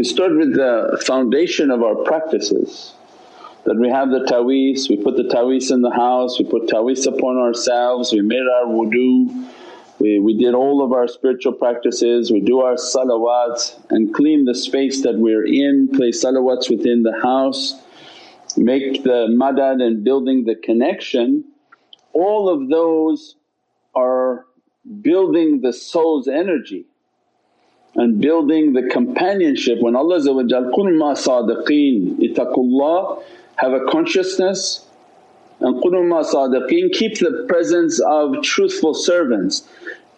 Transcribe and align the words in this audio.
We 0.00 0.04
start 0.04 0.34
with 0.34 0.54
the 0.54 0.98
foundation 1.04 1.70
of 1.70 1.82
our 1.82 1.94
practices. 1.94 2.94
That 3.66 3.76
we 3.76 3.90
have 3.90 4.08
the 4.08 4.24
ta'weez, 4.24 4.88
we 4.88 4.96
put 4.96 5.18
the 5.18 5.24
ta'weez 5.24 5.70
in 5.70 5.82
the 5.82 5.90
house, 5.90 6.38
we 6.38 6.46
put 6.46 6.68
ta'weez 6.68 7.06
upon 7.06 7.36
ourselves, 7.36 8.10
we 8.10 8.22
made 8.22 8.40
our 8.40 8.64
wudu, 8.64 9.46
we, 9.98 10.18
we 10.18 10.38
did 10.38 10.54
all 10.54 10.82
of 10.82 10.94
our 10.94 11.06
spiritual 11.06 11.52
practices, 11.52 12.32
we 12.32 12.40
do 12.40 12.60
our 12.60 12.76
salawats 12.76 13.78
and 13.90 14.14
clean 14.14 14.46
the 14.46 14.54
space 14.54 15.02
that 15.02 15.18
we're 15.18 15.44
in, 15.44 15.90
place 15.92 16.24
salawats 16.24 16.70
within 16.70 17.02
the 17.02 17.20
house, 17.22 17.74
make 18.56 19.02
the 19.02 19.26
madad 19.28 19.82
and 19.82 20.02
building 20.02 20.46
the 20.46 20.54
connection. 20.54 21.44
All 22.14 22.48
of 22.48 22.70
those 22.70 23.36
are 23.94 24.46
building 25.02 25.60
the 25.60 25.74
soul's 25.74 26.26
energy 26.26 26.86
and 27.96 28.20
building 28.20 28.72
the 28.72 28.88
companionship. 28.88 29.80
When 29.80 29.96
Allah 29.96 30.20
qul 30.20 30.98
sadiqeen 31.14 32.18
ittaqullah 32.18 33.22
have 33.56 33.72
a 33.72 33.84
consciousness 33.86 34.86
and 35.60 35.82
qul 35.82 36.06
ma 36.08 36.22
sadiqeen 36.22 36.92
keep 36.92 37.18
the 37.18 37.44
presence 37.48 38.00
of 38.00 38.42
truthful 38.42 38.94
servants. 38.94 39.68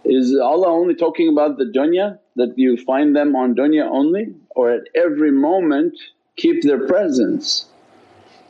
Is 0.05 0.37
Allah 0.37 0.69
only 0.69 0.95
talking 0.95 1.29
about 1.29 1.59
the 1.59 1.65
dunya 1.65 2.19
that 2.37 2.59
you 2.59 2.77
find 2.77 3.15
them 3.15 3.37
on 3.37 3.55
dunya 3.55 3.85
only 3.85 4.35
or 4.51 4.71
at 4.71 4.83
every 4.95 5.31
moment 5.31 5.95
keep 6.37 6.63
their 6.63 6.87
presence? 6.87 7.67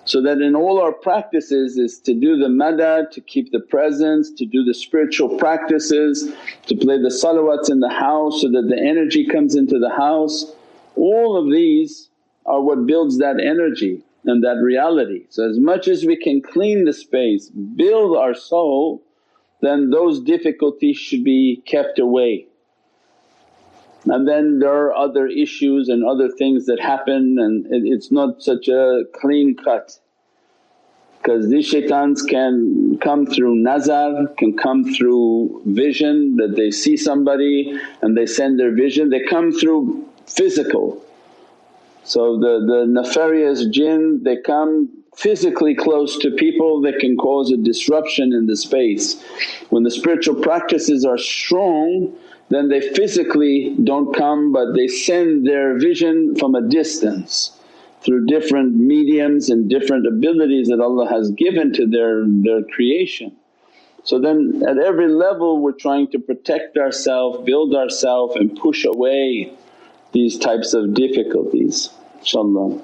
So 0.05 0.21
that 0.23 0.41
in 0.41 0.57
all 0.57 0.81
our 0.81 0.93
practices 0.93 1.79
is 1.79 2.01
to 2.01 2.15
do 2.15 2.37
the 2.37 2.49
madad, 2.49 3.11
to 3.13 3.21
keep 3.21 3.53
the 3.53 3.61
presence, 3.61 4.31
to 4.33 4.45
do 4.45 4.65
the 4.65 4.75
spiritual 4.75 5.39
practices, 5.39 6.33
to 6.67 6.77
play 6.77 6.99
the 6.99 7.09
salawats 7.09 7.71
in 7.71 7.81
the 7.81 7.89
house 7.89 8.43
so 8.43 8.49
that 8.51 8.69
the 8.69 8.81
energy 8.81 9.27
comes 9.27 9.55
into 9.55 9.79
the 9.79 9.91
house. 9.91 10.53
All 10.97 11.37
of 11.37 11.53
these 11.53 12.09
are 12.47 12.61
what 12.61 12.87
builds 12.87 13.19
that 13.19 13.41
energy 13.41 14.03
and 14.25 14.43
that 14.43 14.61
reality. 14.63 15.27
So 15.29 15.49
as 15.49 15.59
much 15.59 15.87
as 15.87 16.05
we 16.05 16.17
can 16.17 16.43
clean 16.43 16.85
the 16.85 16.93
space, 16.93 17.49
build 17.51 18.17
our 18.17 18.35
soul 18.35 19.03
then 19.63 19.91
those 19.91 20.21
difficulties 20.21 20.99
should 20.99 21.25
be 21.25 21.63
kept 21.67 21.99
away. 21.99 22.47
And 24.05 24.27
then 24.27 24.59
there 24.59 24.73
are 24.73 24.95
other 24.95 25.27
issues 25.27 25.89
and 25.89 26.05
other 26.05 26.29
things 26.29 26.67
that 26.67 26.81
happen 26.81 27.39
and 27.39 27.67
it's 27.71 28.11
not 28.11 28.43
such 28.43 28.69
a 28.69 29.05
clean 29.15 29.57
cut 29.57 29.99
because 31.23 31.49
these 31.49 31.67
shaitans 31.67 32.23
can 32.23 32.99
come 33.01 33.27
through 33.27 33.55
nazar, 33.55 34.27
can 34.39 34.57
come 34.57 34.93
through 34.93 35.63
vision 35.67 36.35
that 36.37 36.57
they 36.57 36.73
see 36.73 36.97
somebody 36.97 37.79
and 38.01 38.17
they 38.17 38.27
send 38.27 38.59
their 38.59 38.75
vision, 38.75 39.11
they 39.11 39.25
come 39.25 39.53
through 39.53 40.05
physical. 40.27 41.01
So 42.03 42.41
the, 42.41 42.67
the 42.67 42.87
nefarious 42.89 43.67
jinn 43.67 44.23
they 44.25 44.39
come 44.39 44.89
physically 45.15 45.77
close 45.77 46.19
to 46.19 46.31
people 46.33 46.81
that 46.81 46.99
can 46.99 47.17
cause 47.17 47.53
a 47.53 47.57
disruption 47.57 48.33
in 48.33 48.47
the 48.47 48.57
space. 48.57 49.23
When 49.71 49.85
the 49.85 49.91
spiritual 49.91 50.37
practices 50.37 51.05
are 51.05 51.19
strong 51.19 52.17
then 52.55 52.69
they 52.69 52.81
physically 52.81 53.77
don't 53.85 54.15
come 54.15 54.53
but 54.53 54.73
they 54.75 54.89
send 54.89 55.47
their 55.47 55.79
vision 55.79 56.35
from 56.37 56.55
a 56.55 56.69
distance 56.69 57.59
through 58.03 58.27
different 58.27 58.75
mediums 58.75 59.49
and 59.49 59.71
different 59.71 60.07
abilities 60.07 60.69
that 60.69 60.81
Allah 60.81 61.09
has 61.09 61.31
given 61.31 61.73
to 61.75 61.87
their, 61.87 62.25
their 62.27 62.65
creation. 62.65 63.37
So 64.03 64.19
then 64.19 64.63
at 64.67 64.77
every 64.77 65.09
level 65.09 65.63
we're 65.63 65.71
trying 65.71 66.11
to 66.11 66.19
protect 66.19 66.77
ourselves, 66.77 67.45
build 67.45 67.77
ourselves 67.77 68.35
and 68.35 68.57
push 68.57 68.85
away 68.85 69.53
these 70.11 70.37
types 70.37 70.75
of 70.75 70.95
difficulties 70.95 71.91
inshaAllah. 72.23 72.81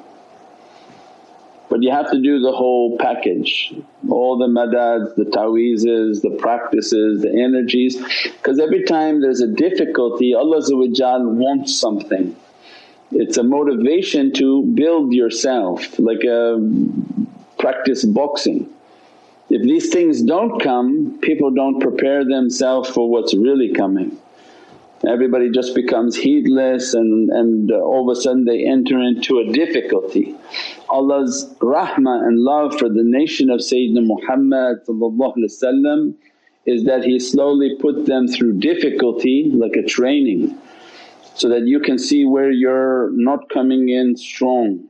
But 1.68 1.82
you 1.82 1.90
have 1.90 2.10
to 2.10 2.20
do 2.20 2.40
the 2.40 2.52
whole 2.52 2.96
package, 2.98 3.74
all 4.10 4.38
the 4.38 4.46
madads, 4.46 5.14
the 5.16 5.24
ta'weezes, 5.24 6.22
the 6.22 6.30
practices, 6.38 7.22
the 7.22 7.30
energies 7.30 7.96
because 8.24 8.58
every 8.58 8.84
time 8.84 9.20
there's 9.20 9.40
a 9.40 9.46
difficulty 9.46 10.34
Allah 10.34 10.60
wants 10.70 11.78
something. 11.78 12.36
It's 13.10 13.38
a 13.38 13.42
motivation 13.42 14.32
to 14.34 14.62
build 14.74 15.12
yourself 15.12 15.98
like 15.98 16.24
a 16.24 16.58
practice 17.58 18.04
boxing. 18.04 18.68
If 19.50 19.62
these 19.62 19.90
things 19.90 20.20
don't 20.20 20.60
come, 20.60 21.18
people 21.22 21.50
don't 21.50 21.80
prepare 21.80 22.24
themselves 22.24 22.90
for 22.90 23.08
what's 23.08 23.34
really 23.34 23.72
coming. 23.72 24.18
Everybody 25.06 25.50
just 25.50 25.76
becomes 25.76 26.16
heedless 26.16 26.92
and, 26.92 27.30
and 27.30 27.70
uh, 27.70 27.76
all 27.76 28.10
of 28.10 28.18
a 28.18 28.20
sudden 28.20 28.44
they 28.44 28.66
enter 28.66 29.00
into 29.00 29.38
a 29.38 29.52
difficulty. 29.52 30.34
Allah's 30.88 31.46
rahmah 31.60 32.26
and 32.26 32.40
love 32.40 32.76
for 32.76 32.88
the 32.88 33.04
nation 33.04 33.48
of 33.48 33.60
Sayyidina 33.60 34.04
Muhammad 34.04 34.78
is 36.66 36.84
that 36.84 37.04
He 37.04 37.20
slowly 37.20 37.76
put 37.78 38.06
them 38.06 38.26
through 38.26 38.58
difficulty 38.58 39.50
like 39.54 39.76
a 39.76 39.86
training 39.86 40.58
so 41.36 41.48
that 41.48 41.68
you 41.68 41.78
can 41.78 41.98
see 41.98 42.24
where 42.24 42.50
you're 42.50 43.10
not 43.12 43.48
coming 43.50 43.88
in 43.90 44.16
strong. 44.16 44.88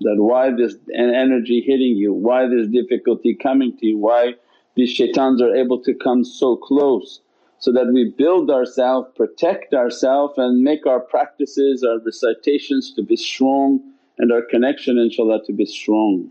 That 0.00 0.16
why 0.18 0.50
this 0.50 0.74
energy 0.94 1.64
hitting 1.66 1.96
you, 1.96 2.12
why 2.12 2.46
this 2.46 2.68
difficulty 2.68 3.34
coming 3.34 3.74
to 3.78 3.86
you, 3.86 3.96
why 3.96 4.34
these 4.74 4.94
shaitans 4.94 5.40
are 5.40 5.56
able 5.56 5.82
to 5.84 5.94
come 5.94 6.22
so 6.24 6.56
close 6.56 7.20
so 7.58 7.72
that 7.72 7.90
we 7.92 8.12
build 8.16 8.50
ourselves, 8.50 9.08
protect 9.16 9.74
ourselves 9.74 10.34
and 10.36 10.62
make 10.62 10.86
our 10.86 11.00
practices, 11.00 11.82
our 11.82 11.98
recitations 12.04 12.92
to 12.94 13.02
be 13.02 13.16
strong 13.16 13.80
and 14.18 14.32
our 14.32 14.42
connection 14.42 14.96
inshaAllah 14.96 15.44
to 15.46 15.52
be 15.52 15.66
strong. 15.66 16.30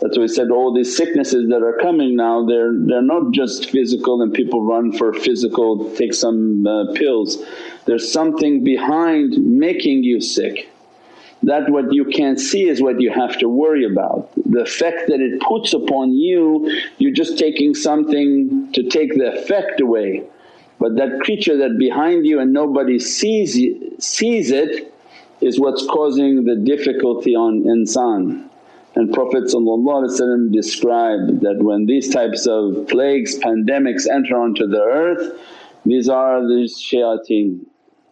That's 0.00 0.16
why 0.16 0.22
we 0.22 0.28
said 0.28 0.50
all 0.50 0.74
these 0.74 0.96
sicknesses 0.96 1.48
that 1.48 1.62
are 1.62 1.78
coming 1.80 2.16
now 2.16 2.44
they're, 2.44 2.72
they're 2.74 3.02
not 3.02 3.32
just 3.32 3.70
physical 3.70 4.20
and 4.20 4.32
people 4.34 4.62
run 4.62 4.92
for 4.92 5.12
physical, 5.12 5.94
take 5.94 6.12
some 6.12 6.66
uh, 6.66 6.92
pills. 6.94 7.38
There's 7.84 8.10
something 8.12 8.64
behind 8.64 9.38
making 9.38 10.02
you 10.02 10.20
sick 10.20 10.68
that 11.44 11.68
what 11.70 11.92
you 11.92 12.04
can't 12.04 12.38
see 12.38 12.68
is 12.68 12.80
what 12.80 13.00
you 13.00 13.10
have 13.10 13.36
to 13.38 13.48
worry 13.48 13.84
about. 13.84 14.30
The 14.36 14.60
effect 14.60 15.08
that 15.08 15.20
it 15.20 15.40
puts 15.40 15.72
upon 15.72 16.12
you, 16.12 16.70
you're 16.98 17.12
just 17.12 17.38
taking 17.38 17.74
something 17.74 18.72
to 18.72 18.88
take 18.88 19.14
the 19.14 19.32
effect 19.34 19.80
away. 19.80 20.24
But 20.78 20.96
that 20.96 21.20
creature 21.20 21.56
that 21.58 21.78
behind 21.78 22.26
you 22.26 22.40
and 22.40 22.52
nobody 22.52 22.98
sees, 22.98 23.58
sees 23.98 24.50
it 24.50 24.92
is 25.40 25.58
what's 25.58 25.84
causing 25.86 26.44
the 26.44 26.56
difficulty 26.56 27.34
on 27.34 27.62
insan. 27.64 28.48
And 28.94 29.12
Prophet 29.12 29.44
described 30.52 31.40
that 31.40 31.56
when 31.58 31.86
these 31.86 32.12
types 32.12 32.46
of 32.46 32.86
plagues, 32.88 33.38
pandemics 33.38 34.08
enter 34.08 34.36
onto 34.36 34.66
the 34.66 34.80
earth, 34.80 35.40
these 35.84 36.08
are 36.08 36.46
these 36.46 36.76
shayateen, 36.76 37.64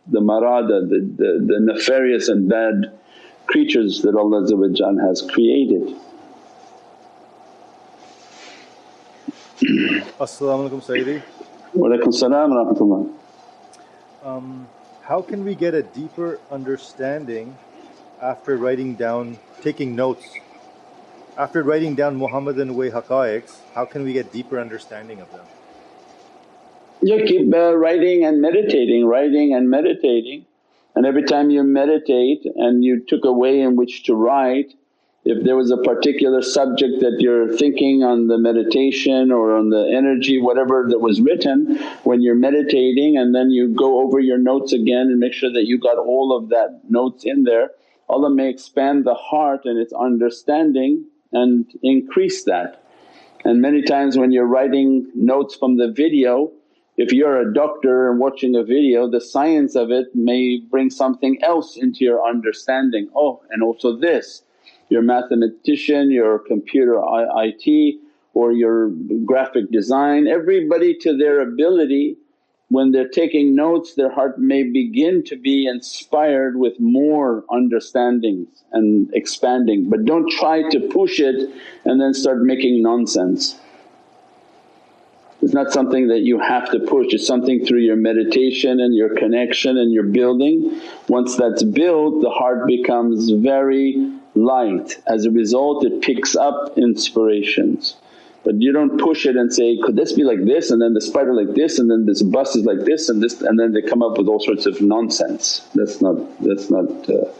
the 0.06 0.20
marada, 0.20 0.88
the, 0.88 1.00
the, 1.16 1.46
the 1.46 1.60
nefarious 1.60 2.28
and 2.28 2.48
bad 2.48 2.92
creatures 3.50 4.02
that 4.02 4.14
Allah 4.14 4.46
has 5.08 5.22
created. 5.22 5.82
As-salamu 10.20 10.70
alaykum 10.70 10.82
Sayyidi. 10.86 11.22
Wa 11.74 12.10
salam 12.10 12.50
rahmatullah. 12.50 13.12
Um, 14.24 14.68
how 15.02 15.20
can 15.22 15.44
we 15.44 15.54
get 15.54 15.74
a 15.74 15.82
deeper 15.82 16.38
understanding 16.50 17.56
after 18.22 18.56
writing 18.56 18.94
down, 18.94 19.38
taking 19.60 19.96
notes? 19.96 20.24
After 21.36 21.62
writing 21.62 21.94
down 21.94 22.16
Muhammadan 22.16 22.74
way 22.76 22.90
haqqaiqs, 22.90 23.58
how 23.74 23.84
can 23.84 24.04
we 24.04 24.12
get 24.12 24.32
deeper 24.32 24.60
understanding 24.60 25.20
of 25.20 25.30
them? 25.32 25.46
You 27.02 27.24
keep 27.24 27.52
uh, 27.52 27.74
writing 27.76 28.24
and 28.24 28.40
meditating, 28.40 29.06
writing 29.06 29.54
and 29.54 29.70
meditating 29.70 30.46
and 30.94 31.06
every 31.06 31.22
time 31.22 31.50
you 31.50 31.62
meditate 31.62 32.44
and 32.56 32.84
you 32.84 33.04
took 33.06 33.24
a 33.24 33.32
way 33.32 33.60
in 33.60 33.76
which 33.76 34.04
to 34.04 34.14
write, 34.14 34.74
if 35.24 35.44
there 35.44 35.56
was 35.56 35.70
a 35.70 35.76
particular 35.76 36.40
subject 36.40 37.00
that 37.00 37.16
you're 37.20 37.54
thinking 37.56 38.02
on 38.02 38.28
the 38.28 38.38
meditation 38.38 39.30
or 39.30 39.54
on 39.54 39.68
the 39.68 39.92
energy, 39.94 40.40
whatever 40.40 40.86
that 40.88 41.00
was 41.00 41.20
written, 41.20 41.76
when 42.04 42.22
you're 42.22 42.34
meditating 42.34 43.18
and 43.18 43.34
then 43.34 43.50
you 43.50 43.68
go 43.68 44.00
over 44.00 44.18
your 44.18 44.38
notes 44.38 44.72
again 44.72 45.08
and 45.08 45.18
make 45.18 45.34
sure 45.34 45.52
that 45.52 45.66
you 45.66 45.78
got 45.78 45.98
all 45.98 46.36
of 46.36 46.48
that 46.48 46.80
notes 46.88 47.24
in 47.24 47.44
there, 47.44 47.70
Allah 48.08 48.30
may 48.30 48.48
expand 48.48 49.04
the 49.04 49.14
heart 49.14 49.60
and 49.64 49.78
its 49.78 49.92
understanding 49.92 51.04
and 51.32 51.70
increase 51.82 52.44
that. 52.44 52.82
And 53.44 53.60
many 53.60 53.82
times 53.82 54.18
when 54.18 54.32
you're 54.32 54.46
writing 54.46 55.10
notes 55.14 55.54
from 55.54 55.76
the 55.76 55.92
video 55.92 56.50
if 57.00 57.14
you're 57.14 57.40
a 57.40 57.54
doctor 57.54 58.10
and 58.10 58.20
watching 58.20 58.54
a 58.54 58.62
video 58.62 59.08
the 59.08 59.22
science 59.22 59.74
of 59.74 59.90
it 59.90 60.14
may 60.14 60.60
bring 60.70 60.90
something 60.90 61.42
else 61.42 61.78
into 61.78 62.04
your 62.04 62.22
understanding, 62.28 63.08
oh 63.16 63.40
and 63.50 63.62
also 63.62 63.96
this. 63.96 64.42
You're 64.90 65.00
a 65.00 65.04
mathematician, 65.16 66.10
you're 66.10 66.38
computer 66.40 67.00
IT 67.02 67.96
or 68.34 68.52
your 68.52 68.90
graphic 69.24 69.70
design, 69.70 70.28
everybody 70.28 70.94
to 70.98 71.16
their 71.16 71.40
ability 71.40 72.18
when 72.68 72.92
they're 72.92 73.08
taking 73.08 73.54
notes 73.54 73.94
their 73.94 74.12
heart 74.12 74.38
may 74.38 74.62
begin 74.62 75.24
to 75.24 75.36
be 75.36 75.66
inspired 75.66 76.58
with 76.58 76.78
more 76.78 77.44
understandings 77.50 78.62
and 78.72 79.08
expanding 79.14 79.88
but 79.88 80.04
don't 80.04 80.30
try 80.30 80.68
to 80.68 80.80
push 80.92 81.18
it 81.18 81.50
and 81.86 81.98
then 81.98 82.12
start 82.12 82.42
making 82.42 82.82
nonsense. 82.82 83.58
It's 85.42 85.54
not 85.54 85.72
something 85.72 86.08
that 86.08 86.20
you 86.20 86.38
have 86.38 86.70
to 86.72 86.80
push, 86.80 87.14
it's 87.14 87.26
something 87.26 87.64
through 87.64 87.80
your 87.80 87.96
meditation 87.96 88.78
and 88.78 88.94
your 88.94 89.14
connection 89.14 89.78
and 89.78 89.92
your 89.92 90.04
building. 90.04 90.80
Once 91.08 91.36
that's 91.36 91.62
built 91.62 92.20
the 92.20 92.30
heart 92.30 92.66
becomes 92.66 93.30
very 93.30 94.12
light, 94.34 94.98
as 95.06 95.24
a 95.24 95.30
result 95.30 95.84
it 95.84 96.02
picks 96.02 96.36
up 96.36 96.76
inspirations. 96.76 97.96
But 98.44 98.60
you 98.60 98.72
don't 98.72 98.98
push 98.98 99.26
it 99.26 99.36
and 99.36 99.52
say, 99.52 99.78
could 99.82 99.96
this 99.96 100.12
be 100.12 100.24
like 100.24 100.44
this 100.44 100.70
and 100.70 100.80
then 100.80 100.94
the 100.94 101.00
spider 101.00 101.34
like 101.34 101.54
this 101.54 101.78
and 101.78 101.90
then 101.90 102.06
this 102.06 102.22
bus 102.22 102.56
is 102.56 102.64
like 102.64 102.84
this 102.84 103.08
and 103.08 103.22
this 103.22 103.40
and 103.40 103.58
then 103.58 103.72
they 103.72 103.82
come 103.82 104.02
up 104.02 104.18
with 104.18 104.28
all 104.28 104.40
sorts 104.40 104.66
of 104.66 104.80
nonsense. 104.80 105.66
That's 105.74 106.00
not, 106.00 106.16
that's 106.42 106.70
not, 106.70 107.08
uh, 107.08 107.30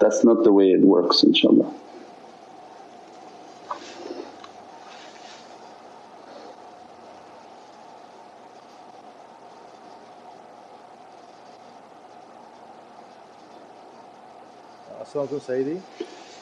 that's 0.00 0.24
not 0.24 0.44
the 0.44 0.52
way 0.52 0.70
it 0.70 0.80
works 0.80 1.22
inshaAllah. 1.22 1.74
Assalamu 15.14 15.40
Sayyidi. 15.40 15.80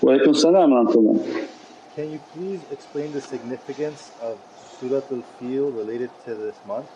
Wa 0.01 0.13
alaykum 0.13 0.35
salam 0.35 1.49
Can 1.95 2.11
you 2.11 2.19
please 2.33 2.61
explain 2.71 3.13
the 3.13 3.21
significance 3.21 4.13
of 4.23 4.39
Surat 4.81 5.05
al-Fil 5.13 5.71
related 5.73 6.09
to 6.25 6.35
this 6.35 6.57
month? 6.67 6.87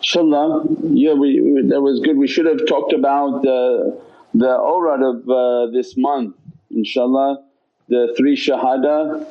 InshaAllah, 0.00 0.92
yeah, 0.94 1.14
we, 1.14 1.40
we, 1.40 1.66
that 1.66 1.80
was 1.80 1.98
good. 2.04 2.16
We 2.16 2.28
should 2.28 2.46
have 2.46 2.64
talked 2.68 2.92
about 2.92 3.42
the, 3.42 4.00
the 4.32 4.50
awrad 4.50 5.02
of 5.02 5.28
uh, 5.28 5.72
this 5.72 5.96
month, 5.96 6.36
inshaAllah, 6.72 7.42
the 7.88 8.14
three 8.16 8.36
shahada. 8.36 9.26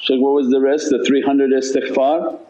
Shaykh, 0.00 0.22
what 0.22 0.32
was 0.32 0.48
the 0.48 0.58
rest? 0.58 0.88
The 0.88 1.04
300 1.04 1.50
istighfar? 1.50 2.40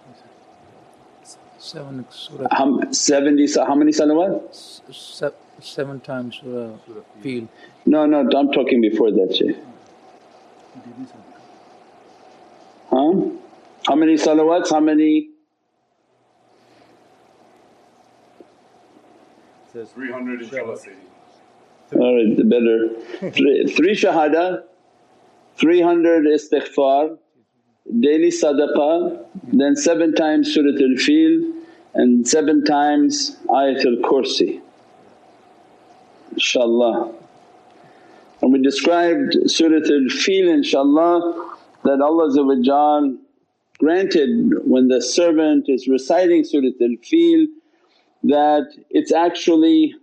Seven 1.62 2.04
surah. 2.10 2.48
How, 2.50 2.90
70, 2.90 3.46
how 3.54 3.76
many 3.76 3.92
salawat? 3.92 4.52
Se- 4.92 5.30
seven 5.60 6.00
times 6.00 6.40
surah 6.42 6.76
Fil. 7.20 7.46
No, 7.86 8.04
no, 8.04 8.18
I'm 8.36 8.50
talking 8.50 8.80
before 8.80 9.12
that 9.12 9.32
Shaykh. 9.36 9.56
Huh? 12.90 13.12
How 13.86 13.94
many 13.94 14.14
salawats? 14.16 14.70
How 14.70 14.80
many? 14.80 15.28
Says 19.72 19.90
300 19.92 20.40
inshaAllah 20.40 20.88
Alright, 21.94 22.36
the 22.36 22.44
better. 22.44 23.30
three, 23.30 23.72
three 23.72 23.94
shahada, 23.94 24.64
300 25.58 26.24
istighfar, 26.26 27.18
daily 28.00 28.30
sadaqah, 28.30 29.24
then 29.52 29.76
seven 29.76 30.14
times 30.14 30.52
Surat 30.52 30.80
al-Fil 30.80 31.52
and 31.94 32.26
seven 32.26 32.64
times 32.64 33.36
Ayatul 33.48 34.00
Kursi 34.00 34.60
inshaAllah. 36.34 37.14
And 38.40 38.52
we 38.52 38.62
described 38.62 39.36
Surat 39.46 39.84
al-Fil 39.84 40.46
inshaAllah 40.46 41.50
that 41.84 42.00
Allah 42.00 43.38
granted 43.78 44.52
when 44.64 44.88
the 44.88 45.02
servant 45.02 45.68
is 45.68 45.88
reciting 45.88 46.44
Surat 46.44 46.74
al-Fil 46.80 47.46
that 48.24 48.68
it's 48.90 49.12
actually 49.12 49.94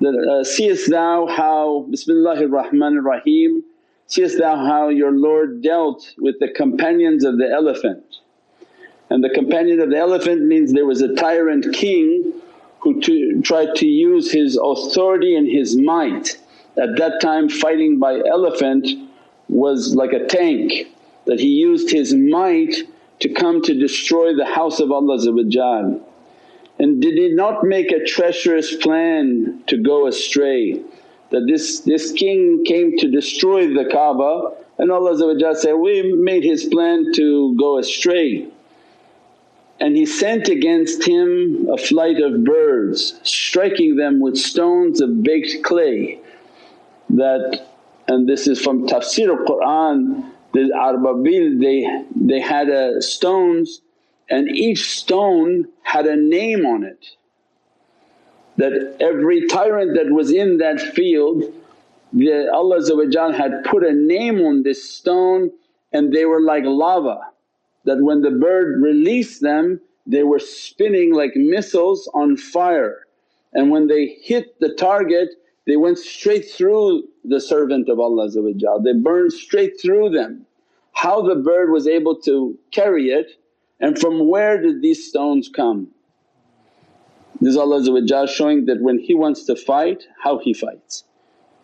that 0.00 0.14
uh, 0.14 0.44
seest 0.44 0.90
thou 0.90 1.26
how 1.26 1.86
Bismillahir 1.90 2.48
Rahmanir 2.48 3.04
Rahim 3.04 3.62
seest 4.06 4.38
thou 4.38 4.56
how 4.56 4.88
your 4.88 5.12
Lord 5.12 5.62
dealt 5.62 6.14
with 6.18 6.38
the 6.40 6.48
companions 6.48 7.24
of 7.24 7.38
the 7.38 7.50
elephant. 7.50 8.04
And 9.10 9.22
the 9.22 9.30
companion 9.30 9.80
of 9.80 9.90
the 9.90 9.98
elephant 9.98 10.42
means 10.42 10.72
there 10.72 10.86
was 10.86 11.02
a 11.02 11.14
tyrant 11.14 11.72
king 11.74 12.32
who 12.80 13.00
to, 13.00 13.40
tried 13.42 13.74
to 13.76 13.86
use 13.86 14.32
his 14.32 14.56
authority 14.56 15.36
and 15.36 15.46
his 15.46 15.76
might. 15.76 16.38
At 16.76 16.96
that 16.96 17.20
time 17.20 17.48
fighting 17.48 17.98
by 17.98 18.18
elephant 18.18 18.88
was 19.48 19.94
like 19.94 20.12
a 20.12 20.26
tank 20.26 20.88
that 21.26 21.40
he 21.40 21.48
used 21.48 21.90
his 21.90 22.14
might 22.14 22.74
to 23.20 23.28
come 23.28 23.62
to 23.62 23.78
destroy 23.78 24.34
the 24.34 24.44
house 24.44 24.80
of 24.80 24.90
Allah 24.90 25.18
and 26.78 27.00
did 27.00 27.14
he 27.14 27.28
not 27.32 27.64
make 27.64 27.92
a 27.92 28.04
treacherous 28.04 28.74
plan 28.76 29.62
to 29.68 29.76
go 29.76 30.06
astray 30.06 30.82
that 31.34 31.48
this, 31.48 31.80
this 31.80 32.12
king 32.12 32.64
came 32.64 32.96
to 32.96 33.10
destroy 33.10 33.66
the 33.66 33.88
Kaaba 33.90 34.52
and 34.78 34.92
Allah 34.92 35.16
said, 35.56 35.74
we 35.74 36.12
made 36.12 36.44
his 36.44 36.64
plan 36.66 37.12
to 37.14 37.56
go 37.58 37.78
astray. 37.78 38.46
And 39.80 39.96
he 39.96 40.06
sent 40.06 40.48
against 40.48 41.04
him 41.04 41.66
a 41.72 41.76
flight 41.76 42.20
of 42.20 42.44
birds 42.44 43.18
striking 43.24 43.96
them 43.96 44.20
with 44.20 44.36
stones 44.36 45.00
of 45.00 45.24
baked 45.24 45.64
clay 45.64 46.20
that 47.10 47.66
and 48.06 48.28
this 48.28 48.46
is 48.46 48.60
from 48.62 48.86
tafsir 48.86 49.32
of 49.32 49.44
Qur'an 49.44 50.30
the 50.52 50.70
Ababil 50.72 51.60
they, 51.60 51.78
they 52.14 52.40
had 52.40 52.68
stones 53.02 53.80
and 54.30 54.48
each 54.48 54.88
stone 54.88 55.66
had 55.82 56.06
a 56.06 56.16
name 56.16 56.64
on 56.64 56.84
it 56.84 57.04
that 58.56 58.96
every 59.00 59.46
tyrant 59.46 59.94
that 59.96 60.12
was 60.12 60.30
in 60.30 60.58
that 60.58 60.80
field 60.80 61.42
the 62.12 62.48
Allah 62.52 63.32
had 63.32 63.64
put 63.64 63.84
a 63.84 63.92
name 63.92 64.40
on 64.40 64.62
this 64.62 64.88
stone 64.88 65.50
and 65.92 66.12
they 66.12 66.24
were 66.24 66.40
like 66.40 66.62
lava 66.64 67.20
that 67.84 68.00
when 68.00 68.22
the 68.22 68.30
bird 68.30 68.80
released 68.80 69.40
them 69.42 69.80
they 70.06 70.22
were 70.22 70.38
spinning 70.38 71.12
like 71.12 71.32
missiles 71.34 72.08
on 72.14 72.36
fire 72.36 73.06
and 73.52 73.70
when 73.70 73.88
they 73.88 74.06
hit 74.22 74.58
the 74.60 74.74
target 74.74 75.28
they 75.66 75.76
went 75.76 75.98
straight 75.98 76.48
through 76.50 77.04
the 77.24 77.40
servant 77.40 77.88
of 77.88 77.98
Allah 77.98 78.28
they 78.82 78.92
burned 78.92 79.32
straight 79.32 79.80
through 79.80 80.10
them. 80.10 80.46
How 80.92 81.22
the 81.22 81.36
bird 81.36 81.70
was 81.70 81.86
able 81.86 82.16
to 82.22 82.58
carry 82.70 83.08
it 83.08 83.32
and 83.80 83.98
from 83.98 84.28
where 84.28 84.60
did 84.60 84.82
these 84.82 85.08
stones 85.08 85.48
come? 85.48 85.88
This 87.40 87.50
is 87.50 87.56
Allah 87.56 88.26
showing 88.28 88.66
that 88.66 88.80
when 88.80 88.98
He 88.98 89.14
wants 89.14 89.44
to 89.44 89.56
fight, 89.56 90.04
how 90.22 90.38
He 90.38 90.54
fights. 90.54 91.04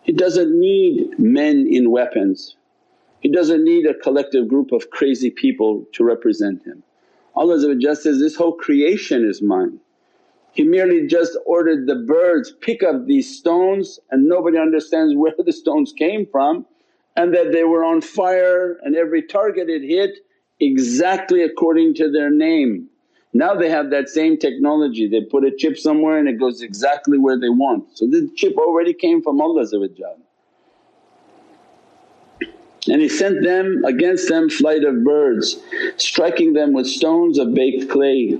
He 0.01 0.13
doesn't 0.13 0.59
need 0.59 1.19
men 1.19 1.67
in 1.69 1.91
weapons 1.91 2.55
he 3.21 3.29
doesn't 3.29 3.63
need 3.63 3.85
a 3.85 3.93
collective 3.93 4.47
group 4.47 4.71
of 4.71 4.89
crazy 4.89 5.29
people 5.29 5.85
to 5.93 6.03
represent 6.03 6.65
Him. 6.65 6.83
Allah 7.35 7.59
says, 7.95 8.19
this 8.19 8.35
whole 8.35 8.53
creation 8.53 9.23
is 9.23 9.41
mine. 9.41 9.79
He 10.53 10.63
merely 10.63 11.07
just 11.07 11.37
ordered 11.45 11.87
the 11.87 11.95
birds 11.95 12.51
pick 12.61 12.83
up 12.83 13.05
these 13.05 13.37
stones 13.37 13.99
and 14.09 14.27
nobody 14.27 14.57
understands 14.57 15.15
where 15.15 15.33
the 15.37 15.53
stones 15.53 15.93
came 15.93 16.25
from 16.29 16.65
and 17.15 17.33
that 17.33 17.53
they 17.53 17.63
were 17.63 17.85
on 17.85 18.01
fire 18.01 18.77
and 18.83 18.95
every 18.95 19.21
target 19.21 19.69
it 19.69 19.83
hit 19.83 20.17
exactly 20.59 21.43
according 21.43 21.93
to 21.95 22.11
their 22.11 22.31
name. 22.31 22.89
Now 23.33 23.55
they 23.55 23.69
have 23.69 23.91
that 23.91 24.09
same 24.09 24.37
technology, 24.37 25.07
they 25.07 25.21
put 25.21 25.45
a 25.45 25.51
chip 25.51 25.77
somewhere 25.77 26.17
and 26.17 26.27
it 26.27 26.37
goes 26.39 26.61
exactly 26.61 27.17
where 27.17 27.39
they 27.39 27.49
want. 27.49 27.97
So 27.97 28.05
the 28.05 28.29
chip 28.35 28.57
already 28.57 28.93
came 28.93 29.21
from 29.21 29.39
Allah 29.39 29.65
and 32.87 33.01
He 33.01 33.07
sent 33.07 33.43
them 33.43 33.83
against 33.85 34.27
them 34.27 34.49
flight 34.49 34.83
of 34.83 35.03
birds, 35.03 35.57
striking 35.97 36.53
them 36.53 36.73
with 36.73 36.87
stones 36.87 37.37
of 37.37 37.53
baked 37.53 37.89
clay. 37.89 38.37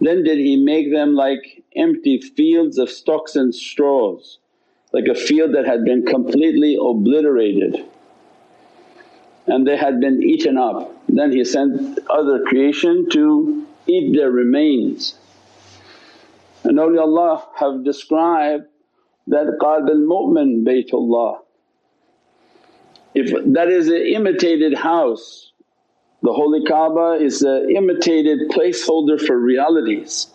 Then 0.00 0.22
did 0.22 0.38
He 0.38 0.56
make 0.56 0.92
them 0.92 1.14
like 1.14 1.64
empty 1.74 2.20
fields 2.20 2.78
of 2.78 2.88
stalks 2.88 3.34
and 3.34 3.52
straws, 3.52 4.38
like 4.92 5.06
a 5.08 5.14
field 5.14 5.54
that 5.54 5.66
had 5.66 5.84
been 5.84 6.06
completely 6.06 6.76
obliterated 6.80 7.84
and 9.48 9.66
they 9.66 9.76
had 9.76 9.98
been 9.98 10.22
eaten 10.22 10.58
up. 10.58 10.94
Then 11.08 11.32
He 11.32 11.44
sent 11.44 11.98
other 12.10 12.44
creation 12.44 13.08
to 13.10 13.66
eat 13.88 14.14
their 14.14 14.30
remains. 14.30 15.16
And 16.64 16.78
awliyaullah 16.78 17.42
have 17.56 17.84
described 17.84 18.64
that 19.26 19.58
qalb 19.60 19.88
al-mu'min 19.88 20.64
baytullah 20.64 21.38
if 23.14 23.32
that 23.54 23.68
is 23.68 23.88
an 23.88 24.02
imitated 24.06 24.74
house, 24.74 25.52
the 26.22 26.32
holy 26.32 26.64
Kaaba 26.64 27.18
is 27.20 27.42
an 27.42 27.68
imitated 27.74 28.50
placeholder 28.50 29.20
for 29.20 29.38
realities. 29.38 30.28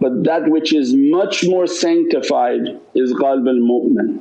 But 0.00 0.24
that 0.24 0.48
which 0.48 0.72
is 0.72 0.94
much 0.94 1.44
more 1.46 1.66
sanctified 1.66 2.80
is 2.94 3.12
qalb 3.12 3.46
al-mu'min. 3.48 4.20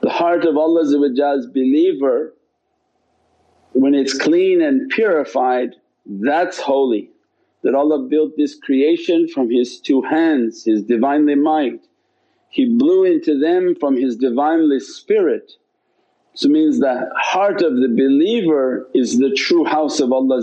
The 0.00 0.10
heart 0.10 0.44
of 0.44 0.56
Allah's 0.56 0.94
believer 1.46 2.34
when 3.72 3.94
it's 3.94 4.16
clean 4.16 4.62
and 4.62 4.88
purified 4.90 5.76
that's 6.06 6.58
holy. 6.58 7.10
That 7.62 7.74
Allah 7.74 8.00
built 8.00 8.36
this 8.36 8.54
creation 8.54 9.28
from 9.28 9.50
His 9.50 9.80
two 9.80 10.02
hands, 10.02 10.64
His 10.64 10.82
Divinely 10.82 11.34
might. 11.34 11.86
He 12.48 12.66
blew 12.66 13.04
into 13.04 13.38
them 13.38 13.74
from 13.78 13.96
His 13.96 14.16
Divinely 14.16 14.80
spirit. 14.80 15.52
So 16.34 16.48
means 16.48 16.80
the 16.80 17.10
heart 17.16 17.62
of 17.62 17.76
the 17.76 17.88
believer 17.88 18.88
is 18.94 19.18
the 19.18 19.34
true 19.34 19.64
house 19.64 20.00
of 20.00 20.12
Allah 20.12 20.40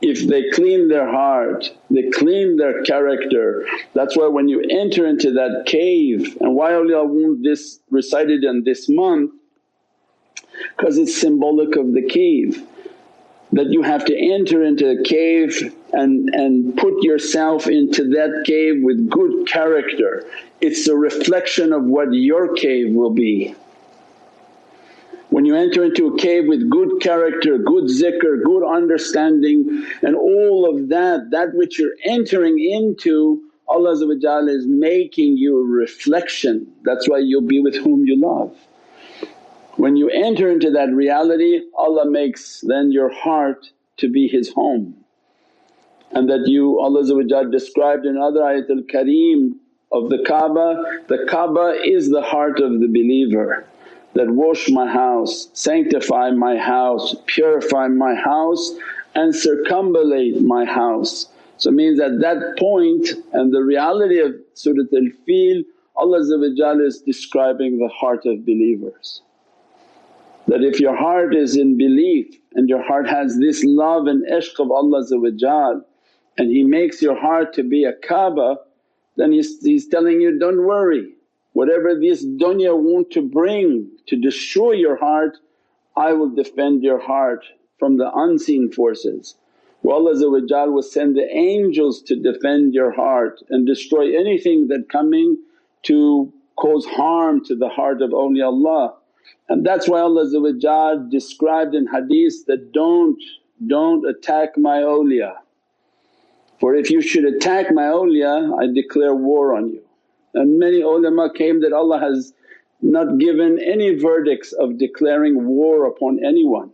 if 0.00 0.28
they 0.28 0.50
clean 0.50 0.88
their 0.88 1.10
heart, 1.10 1.70
they 1.90 2.10
clean 2.10 2.56
their 2.56 2.82
character. 2.82 3.66
That's 3.94 4.16
why 4.16 4.28
when 4.28 4.48
you 4.48 4.60
enter 4.68 5.06
into 5.06 5.32
that 5.32 5.64
cave 5.66 6.36
and 6.40 6.54
why 6.54 6.72
awliya 6.72 7.06
want 7.08 7.42
this 7.42 7.80
recited 7.90 8.44
in 8.44 8.64
this 8.64 8.88
month 8.88 9.30
because 10.76 10.98
it's 10.98 11.18
symbolic 11.18 11.76
of 11.76 11.94
the 11.94 12.02
cave 12.02 12.62
that 13.54 13.70
you 13.70 13.82
have 13.82 14.04
to 14.04 14.16
enter 14.16 14.64
into 14.64 14.90
a 14.90 15.02
cave 15.04 15.74
and, 15.92 16.28
and 16.34 16.76
put 16.76 17.02
yourself 17.02 17.68
into 17.68 18.08
that 18.10 18.42
cave 18.44 18.82
with 18.82 19.08
good 19.08 19.46
character. 19.46 20.24
It's 20.60 20.88
a 20.88 20.96
reflection 20.96 21.72
of 21.72 21.84
what 21.84 22.12
your 22.12 22.54
cave 22.54 22.92
will 22.92 23.14
be. 23.14 23.54
When 25.30 25.44
you 25.44 25.54
enter 25.54 25.84
into 25.84 26.08
a 26.08 26.18
cave 26.18 26.44
with 26.48 26.68
good 26.68 27.00
character, 27.00 27.58
good 27.58 27.84
zikr, 27.84 28.42
good 28.44 28.66
understanding 28.66 29.86
and 30.02 30.16
all 30.16 30.68
of 30.68 30.88
that, 30.88 31.30
that 31.30 31.54
which 31.54 31.78
you're 31.78 31.96
entering 32.04 32.58
into 32.58 33.40
Allah 33.68 33.92
is 33.92 34.66
making 34.66 35.36
you 35.36 35.60
a 35.60 35.64
reflection. 35.64 36.72
That's 36.84 37.08
why 37.08 37.18
you'll 37.18 37.40
be 37.40 37.60
with 37.60 37.76
whom 37.76 38.04
you 38.04 38.20
love. 38.20 38.56
When 39.76 39.96
you 39.96 40.08
enter 40.08 40.50
into 40.50 40.70
that 40.70 40.90
reality 40.90 41.62
Allah 41.76 42.08
makes 42.08 42.60
then 42.60 42.92
your 42.92 43.12
heart 43.12 43.70
to 43.96 44.08
be 44.08 44.28
His 44.28 44.52
home 44.52 45.04
and 46.12 46.30
that 46.30 46.46
you 46.46 46.78
Allah 46.78 47.02
described 47.50 48.06
in 48.06 48.16
other 48.16 48.40
ayatul 48.40 48.88
kareem 48.88 49.56
of 49.90 50.10
the 50.10 50.24
Kaaba, 50.26 51.00
the 51.08 51.26
Kaaba 51.28 51.80
is 51.84 52.10
the 52.10 52.22
heart 52.22 52.60
of 52.60 52.80
the 52.80 52.86
believer 52.86 53.66
that 54.14 54.30
wash 54.30 54.68
my 54.70 54.86
house, 54.86 55.48
sanctify 55.54 56.30
my 56.30 56.56
house, 56.56 57.16
purify 57.26 57.88
my 57.88 58.14
house 58.14 58.74
and 59.16 59.34
circumambulate 59.34 60.40
my 60.40 60.64
house. 60.64 61.26
So 61.56 61.72
means 61.72 61.98
at 61.98 62.20
that 62.20 62.56
point 62.58 63.08
and 63.32 63.52
the 63.52 63.62
reality 63.62 64.20
of 64.20 64.34
Surat 64.54 64.86
al-Fil 64.92 65.64
Allah 65.96 66.84
is 66.84 67.00
describing 67.00 67.78
the 67.78 67.88
heart 67.88 68.24
of 68.26 68.44
believers. 68.46 69.22
That 70.46 70.62
if 70.62 70.78
your 70.78 70.96
heart 70.96 71.34
is 71.34 71.56
in 71.56 71.78
belief 71.78 72.38
and 72.52 72.68
your 72.68 72.82
heart 72.82 73.08
has 73.08 73.38
this 73.38 73.64
love 73.64 74.06
and 74.06 74.26
ishq 74.26 74.58
of 74.58 74.70
Allah 74.70 75.82
and 76.36 76.50
He 76.50 76.64
makes 76.64 77.00
your 77.00 77.18
heart 77.18 77.54
to 77.54 77.62
be 77.62 77.84
a 77.84 77.92
Kaaba 77.92 78.58
then 79.16 79.32
he's, 79.32 79.62
he's 79.62 79.86
telling 79.86 80.20
you, 80.20 80.38
don't 80.38 80.64
worry 80.64 81.12
whatever 81.52 81.94
this 81.94 82.24
dunya 82.24 82.76
want 82.76 83.12
to 83.12 83.22
bring 83.22 83.88
to 84.08 84.16
destroy 84.16 84.72
your 84.72 84.96
heart 84.96 85.38
I 85.96 86.12
will 86.12 86.30
defend 86.30 86.82
your 86.82 86.98
heart 86.98 87.44
from 87.78 87.98
the 87.98 88.10
unseen 88.12 88.72
forces. 88.72 89.36
Where 89.82 89.94
Allah 89.94 90.70
will 90.70 90.82
send 90.82 91.16
the 91.16 91.28
angels 91.30 92.02
to 92.02 92.16
defend 92.16 92.74
your 92.74 92.90
heart 92.90 93.40
and 93.50 93.64
destroy 93.64 94.18
anything 94.18 94.66
that 94.68 94.88
coming 94.88 95.36
to 95.84 96.32
cause 96.56 96.84
harm 96.86 97.44
to 97.44 97.54
the 97.54 97.68
heart 97.68 98.02
of 98.02 98.10
awliyaullah. 98.10 98.94
And 99.48 99.64
that's 99.64 99.88
why 99.88 100.00
Allah 100.00 100.26
described 101.10 101.74
in 101.74 101.86
hadith 101.86 102.46
that, 102.46 102.72
don't, 102.72 103.18
don't 103.66 104.06
attack 104.08 104.56
my 104.56 104.78
awliya. 104.78 105.34
For 106.60 106.74
if 106.74 106.90
you 106.90 107.02
should 107.02 107.24
attack 107.24 107.72
my 107.72 107.82
awliya 107.82 108.58
I 108.60 108.72
declare 108.72 109.14
war 109.14 109.54
on 109.54 109.68
you. 109.68 109.82
And 110.34 110.58
many 110.58 110.80
ulama 110.80 111.32
came 111.32 111.60
that 111.60 111.72
Allah 111.72 112.00
has 112.00 112.32
not 112.82 113.18
given 113.18 113.58
any 113.60 113.94
verdicts 113.94 114.52
of 114.52 114.78
declaring 114.78 115.46
war 115.46 115.86
upon 115.86 116.24
anyone. 116.24 116.70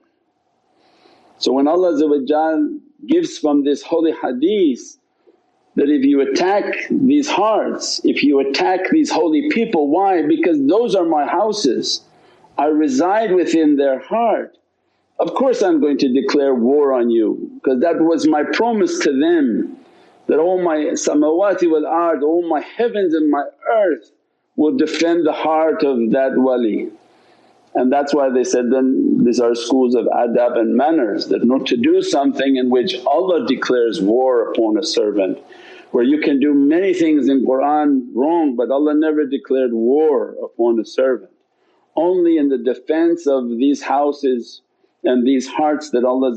So 1.39 1.53
when 1.53 1.69
Allah 1.69 1.97
gives 3.07 3.39
from 3.39 3.65
this 3.65 3.83
holy 3.83 4.13
hadith 4.13 4.99
that 5.77 5.89
if 5.89 6.05
you 6.05 6.21
attack 6.21 6.65
these 6.91 7.29
hearts, 7.29 8.01
if 8.05 8.23
you 8.23 8.41
attack 8.41 8.91
these 8.91 9.11
holy 9.11 9.49
people, 9.51 9.89
why? 9.89 10.27
Because 10.27 10.59
those 10.67 10.95
are 10.95 11.05
my 11.05 11.27
houses, 11.27 12.03
I 12.61 12.67
reside 12.67 13.33
within 13.33 13.77
their 13.77 14.01
heart. 14.01 14.59
Of 15.19 15.33
course 15.33 15.63
I'm 15.63 15.81
going 15.81 15.97
to 15.97 16.13
declare 16.13 16.55
war 16.55 16.93
on 16.93 17.09
you 17.09 17.51
because 17.55 17.81
that 17.81 17.99
was 18.01 18.29
my 18.29 18.43
promise 18.53 18.99
to 18.99 19.19
them 19.19 19.79
that 20.27 20.39
all 20.39 20.63
my 20.63 20.93
samawati 20.93 21.71
wal 21.71 21.87
ard, 21.87 22.23
all 22.23 22.47
my 22.47 22.61
heavens 22.61 23.15
and 23.15 23.31
my 23.31 23.45
earth 23.73 24.13
will 24.57 24.77
defend 24.77 25.27
the 25.27 25.33
heart 25.33 25.83
of 25.83 26.11
that 26.11 26.33
wali. 26.37 26.91
And 27.75 27.91
that's 27.91 28.13
why 28.15 28.29
they 28.29 28.45
said 28.45 28.71
then 28.71 29.25
these 29.25 29.41
are 29.41 29.55
schools 29.55 29.95
of 29.95 30.05
adab 30.05 30.59
and 30.59 30.77
manners 30.77 31.29
that 31.29 31.43
not 31.47 31.65
to 31.69 31.79
do 31.79 32.03
something 32.03 32.57
in 32.57 32.69
which 32.69 32.95
Allah 33.07 33.47
declares 33.47 34.03
war 34.03 34.51
upon 34.51 34.77
a 34.77 34.85
servant. 34.85 35.39
Where 35.93 36.05
you 36.05 36.21
can 36.21 36.39
do 36.39 36.53
many 36.53 36.93
things 36.93 37.27
in 37.27 37.47
Qur'an 37.47 38.11
wrong 38.15 38.55
but 38.55 38.71
Allah 38.71 38.93
never 38.93 39.25
declared 39.25 39.73
war 39.73 40.37
upon 40.45 40.79
a 40.79 40.85
servant. 40.85 41.31
Only 41.97 42.39
in 42.39 42.49
the 42.49 42.59
defense 42.59 43.27
of 43.27 43.49
these 43.49 43.83
houses 43.83 44.63
and 45.05 45.27
these 45.27 45.47
hearts 45.49 45.91
that 45.91 46.05
Allah 46.05 46.35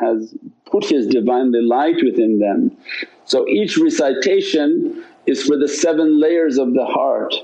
has 0.00 0.34
put 0.66 0.84
His 0.84 1.06
Divinely 1.06 1.62
light 1.62 1.96
within 2.02 2.38
them. 2.38 2.76
So 3.24 3.46
each 3.48 3.76
recitation 3.76 5.04
is 5.26 5.42
for 5.42 5.56
the 5.56 5.68
seven 5.68 6.20
layers 6.20 6.58
of 6.58 6.74
the 6.74 6.86
heart 6.86 7.34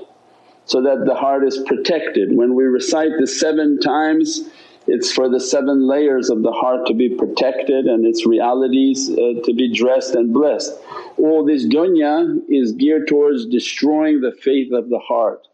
so 0.65 0.81
that 0.81 1.05
the 1.05 1.15
heart 1.15 1.47
is 1.47 1.61
protected. 1.65 2.35
When 2.35 2.55
we 2.55 2.65
recite 2.65 3.11
the 3.19 3.27
seven 3.27 3.79
times 3.79 4.49
it's 4.87 5.11
for 5.11 5.27
the 5.27 5.39
seven 5.39 5.85
layers 5.85 6.29
of 6.29 6.43
the 6.43 6.51
heart 6.51 6.87
to 6.87 6.93
be 6.93 7.09
protected 7.09 7.85
and 7.87 8.05
its 8.05 8.25
realities 8.25 9.09
uh, 9.09 9.15
to 9.43 9.53
be 9.53 9.73
dressed 9.73 10.15
and 10.15 10.33
blessed. 10.33 10.73
All 11.17 11.43
this 11.45 11.67
dunya 11.67 12.39
is 12.47 12.71
geared 12.71 13.07
towards 13.07 13.45
destroying 13.47 14.21
the 14.21 14.31
faith 14.31 14.71
of 14.71 14.89
the 14.89 14.99
heart. 14.99 15.45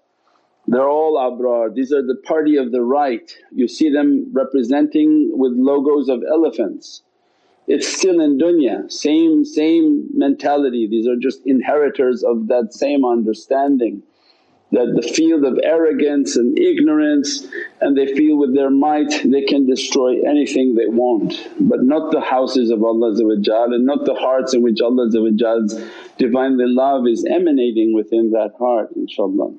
They're 0.67 0.89
all 0.89 1.17
Abraha, 1.17 1.74
these 1.74 1.91
are 1.91 2.05
the 2.05 2.15
party 2.15 2.55
of 2.55 2.72
the 2.72 2.82
right. 2.82 3.32
You 3.51 3.67
see 3.67 3.89
them 3.89 4.32
representing 4.32 5.32
with 5.34 5.51
logos 5.53 6.08
of 6.08 6.24
elephants. 6.29 7.03
It's 7.67 7.88
still 7.88 8.20
in 8.20 8.38
dunya, 8.38 8.91
same, 8.91 9.46
same 9.46 10.08
mentality, 10.13 10.88
these 10.89 11.08
are 11.08 11.15
just 11.15 11.41
inheritors 11.46 12.24
of 12.24 12.48
that 12.48 12.74
same 12.74 13.05
understanding 13.05 14.03
that 14.74 14.91
the 14.96 15.08
field 15.08 15.46
of 15.46 15.60
arrogance 15.63 16.36
and 16.36 16.58
ignorance 16.58 17.48
and 17.79 17.96
they 17.96 18.08
feel 18.15 18.36
with 18.38 18.55
their 18.55 18.72
might 18.72 19.22
they 19.24 19.43
can 19.43 19.67
destroy 19.67 20.20
anything 20.27 20.74
they 20.74 20.88
want 20.88 21.48
but 21.60 21.84
not 21.84 22.12
the 22.12 22.20
houses 22.20 22.72
of 22.72 22.84
Allah 22.84 23.12
and 23.12 23.86
not 23.86 24.05
the 24.05 24.15
hearts 24.15 24.55
in 24.55 24.63
which 24.63 24.82
Allah's 24.82 25.13
Divinely 26.17 26.65
love 26.67 27.08
is 27.08 27.24
emanating 27.25 27.93
within 27.93 28.32
that 28.32 28.53
heart 28.58 28.89
inshaAllah. 28.98 29.58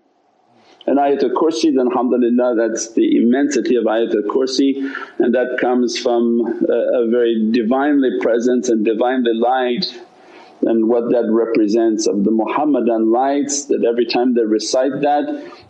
And 0.87 0.99
Ayatul 0.99 1.33
Kursi 1.33 1.75
then 1.75 1.88
alhamdulillah 1.91 2.57
that's 2.57 2.93
the 2.93 3.17
immensity 3.17 3.76
of 3.76 3.85
Ayatul 3.85 4.26
Kursi 4.26 4.93
and 5.19 5.35
that 5.35 5.57
comes 5.61 5.99
from 5.99 6.41
a, 6.69 7.05
a 7.05 7.09
very 7.09 7.50
Divinely 7.50 8.11
presence 8.21 8.69
and 8.69 8.85
Divinely 8.85 9.33
light 9.35 9.87
and 10.62 10.88
what 10.88 11.11
that 11.11 11.26
represents 11.31 12.07
of 12.07 12.25
the 12.25 12.31
Muhammadan 12.31 13.11
lights 13.11 13.67
that 13.67 13.85
every 13.85 14.07
time 14.07 14.35
they 14.35 14.43
recite 14.43 15.00
that 15.00 15.25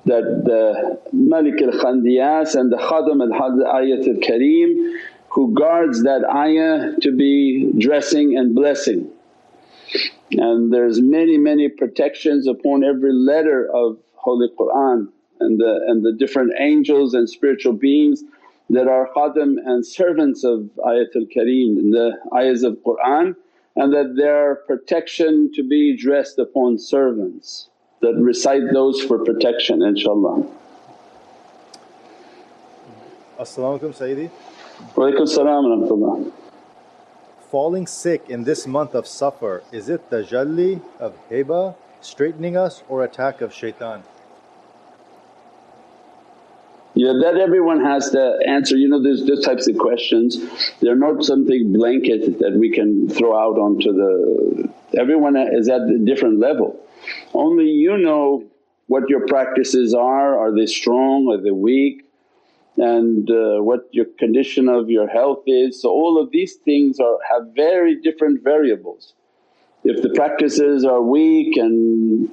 that 0.04 0.42
the 0.44 1.00
Malik 1.12 1.62
al-Khandiyas 1.62 2.54
and 2.54 2.73
the 2.73 2.76
Khadam 2.76 3.23
al-Ayat 3.23 4.06
al-Kareem 4.09 4.99
who 5.28 5.54
guards 5.54 6.02
that 6.04 6.25
ayah 6.25 6.97
to 7.00 7.11
be 7.16 7.73
dressing 7.78 8.37
and 8.37 8.54
blessing. 8.54 9.11
And 10.33 10.73
there's 10.73 11.00
many 11.00 11.38
many 11.38 11.68
protections 11.68 12.47
upon 12.47 12.83
every 12.83 13.12
letter 13.12 13.68
of 13.73 13.99
Holy 14.25 14.49
Qur'an 14.59 15.09
and 15.40 15.61
the, 15.61 15.81
and 15.87 16.04
the 16.04 16.12
different 16.12 16.52
angels 16.59 17.14
and 17.14 17.28
spiritual 17.28 17.75
beings 17.75 18.25
that 18.71 18.88
are 18.88 19.11
khadim 19.14 19.57
and 19.64 19.87
servants 19.87 20.43
of 20.45 20.71
Ayatul 20.78 21.28
Kareem, 21.35 21.78
in 21.78 21.90
the 21.90 22.12
ayahs 22.35 22.62
of 22.62 22.78
Qur'an 22.83 23.37
and 23.76 23.93
that 23.93 24.14
their 24.16 24.57
protection 24.66 25.50
to 25.54 25.62
be 25.62 25.97
dressed 25.97 26.38
upon 26.38 26.78
servants 26.78 27.69
that 28.00 28.14
recite 28.14 28.62
those 28.73 29.02
for 29.02 29.19
protection 29.25 29.81
inshaAllah. 29.81 30.49
As-salamu 33.38 33.81
alaykum 33.81 33.95
Sayyidi. 33.99 34.31
Walaykum 34.95 35.28
salam 35.28 35.64
rahmatullah. 35.64 36.33
Falling 37.50 37.87
sick 37.87 38.31
in 38.31 38.45
this 38.45 38.66
month 38.66 38.95
of 38.95 39.07
Safar, 39.07 39.62
is 39.73 39.88
it 39.88 40.09
the 40.11 40.23
tajalli 40.23 40.81
of 40.99 41.14
heba 41.31 41.75
straightening 42.00 42.57
us 42.57 42.83
or 42.88 43.04
attack 43.04 43.40
of 43.40 43.52
shaitan? 43.52 44.02
Yeah, 46.94 47.12
that 47.22 47.36
everyone 47.38 47.84
has 47.84 48.10
to 48.10 48.38
answer. 48.46 48.76
You 48.76 48.88
know, 48.88 49.02
there's 49.02 49.26
those 49.26 49.44
types 49.44 49.68
of 49.68 49.76
questions. 49.76 50.38
They're 50.80 50.96
not 50.96 51.24
something 51.24 51.72
blanket 51.72 52.38
that 52.38 52.56
we 52.56 52.70
can 52.70 53.08
throw 53.08 53.36
out 53.36 53.58
onto 53.58 53.92
the. 53.92 54.70
Everyone 54.96 55.36
is 55.36 55.68
at 55.68 55.82
a 55.82 55.98
different 55.98 56.38
level. 56.38 56.80
Only 57.32 57.66
you 57.66 57.98
know 57.98 58.44
what 58.86 59.08
your 59.08 59.26
practices 59.26 59.92
are. 59.92 60.38
Are 60.38 60.54
they 60.54 60.66
strong? 60.66 61.28
Are 61.32 61.42
they 61.42 61.50
weak? 61.50 62.02
And 62.76 63.28
uh, 63.28 63.60
what 63.60 63.88
your 63.90 64.06
condition 64.18 64.68
of 64.68 64.88
your 64.88 65.08
health 65.08 65.42
is. 65.46 65.82
So, 65.82 65.90
all 65.90 66.20
of 66.20 66.30
these 66.30 66.54
things 66.54 67.00
are 67.00 67.18
have 67.28 67.54
very 67.56 68.00
different 68.00 68.44
variables. 68.44 69.14
If 69.85 70.03
the 70.03 70.09
practices 70.11 70.85
are 70.85 71.03
weak 71.03 71.59
and 71.59 72.29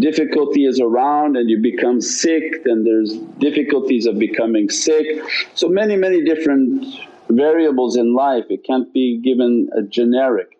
difficulty 0.00 0.66
is 0.66 0.78
around 0.78 1.36
and 1.36 1.48
you 1.48 1.58
become 1.58 2.00
sick 2.02 2.64
then 2.64 2.84
there's 2.84 3.16
difficulties 3.38 4.04
of 4.06 4.18
becoming 4.18 4.68
sick. 4.68 5.06
So 5.54 5.68
many, 5.68 5.96
many 5.96 6.22
different 6.22 6.84
variables 7.30 7.96
in 7.96 8.14
life, 8.14 8.44
it 8.50 8.64
can't 8.64 8.92
be 8.92 9.18
given 9.24 9.70
a 9.74 9.82
generic. 9.82 10.58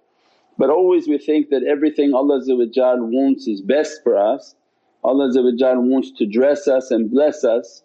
But 0.56 0.70
always 0.70 1.06
we 1.06 1.18
think 1.18 1.50
that 1.50 1.64
everything 1.64 2.14
Allah 2.14 2.40
wants 2.46 3.46
is 3.46 3.60
best 3.60 4.02
for 4.02 4.16
us, 4.16 4.54
Allah 5.04 5.30
wants 5.80 6.12
to 6.12 6.26
dress 6.26 6.66
us 6.66 6.90
and 6.90 7.10
bless 7.10 7.44
us 7.44 7.82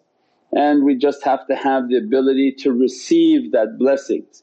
and 0.52 0.84
we 0.84 0.94
just 0.96 1.22
have 1.24 1.46
to 1.48 1.56
have 1.56 1.88
the 1.88 1.96
ability 1.96 2.52
to 2.60 2.72
receive 2.72 3.52
that 3.52 3.78
blessings. 3.78 4.42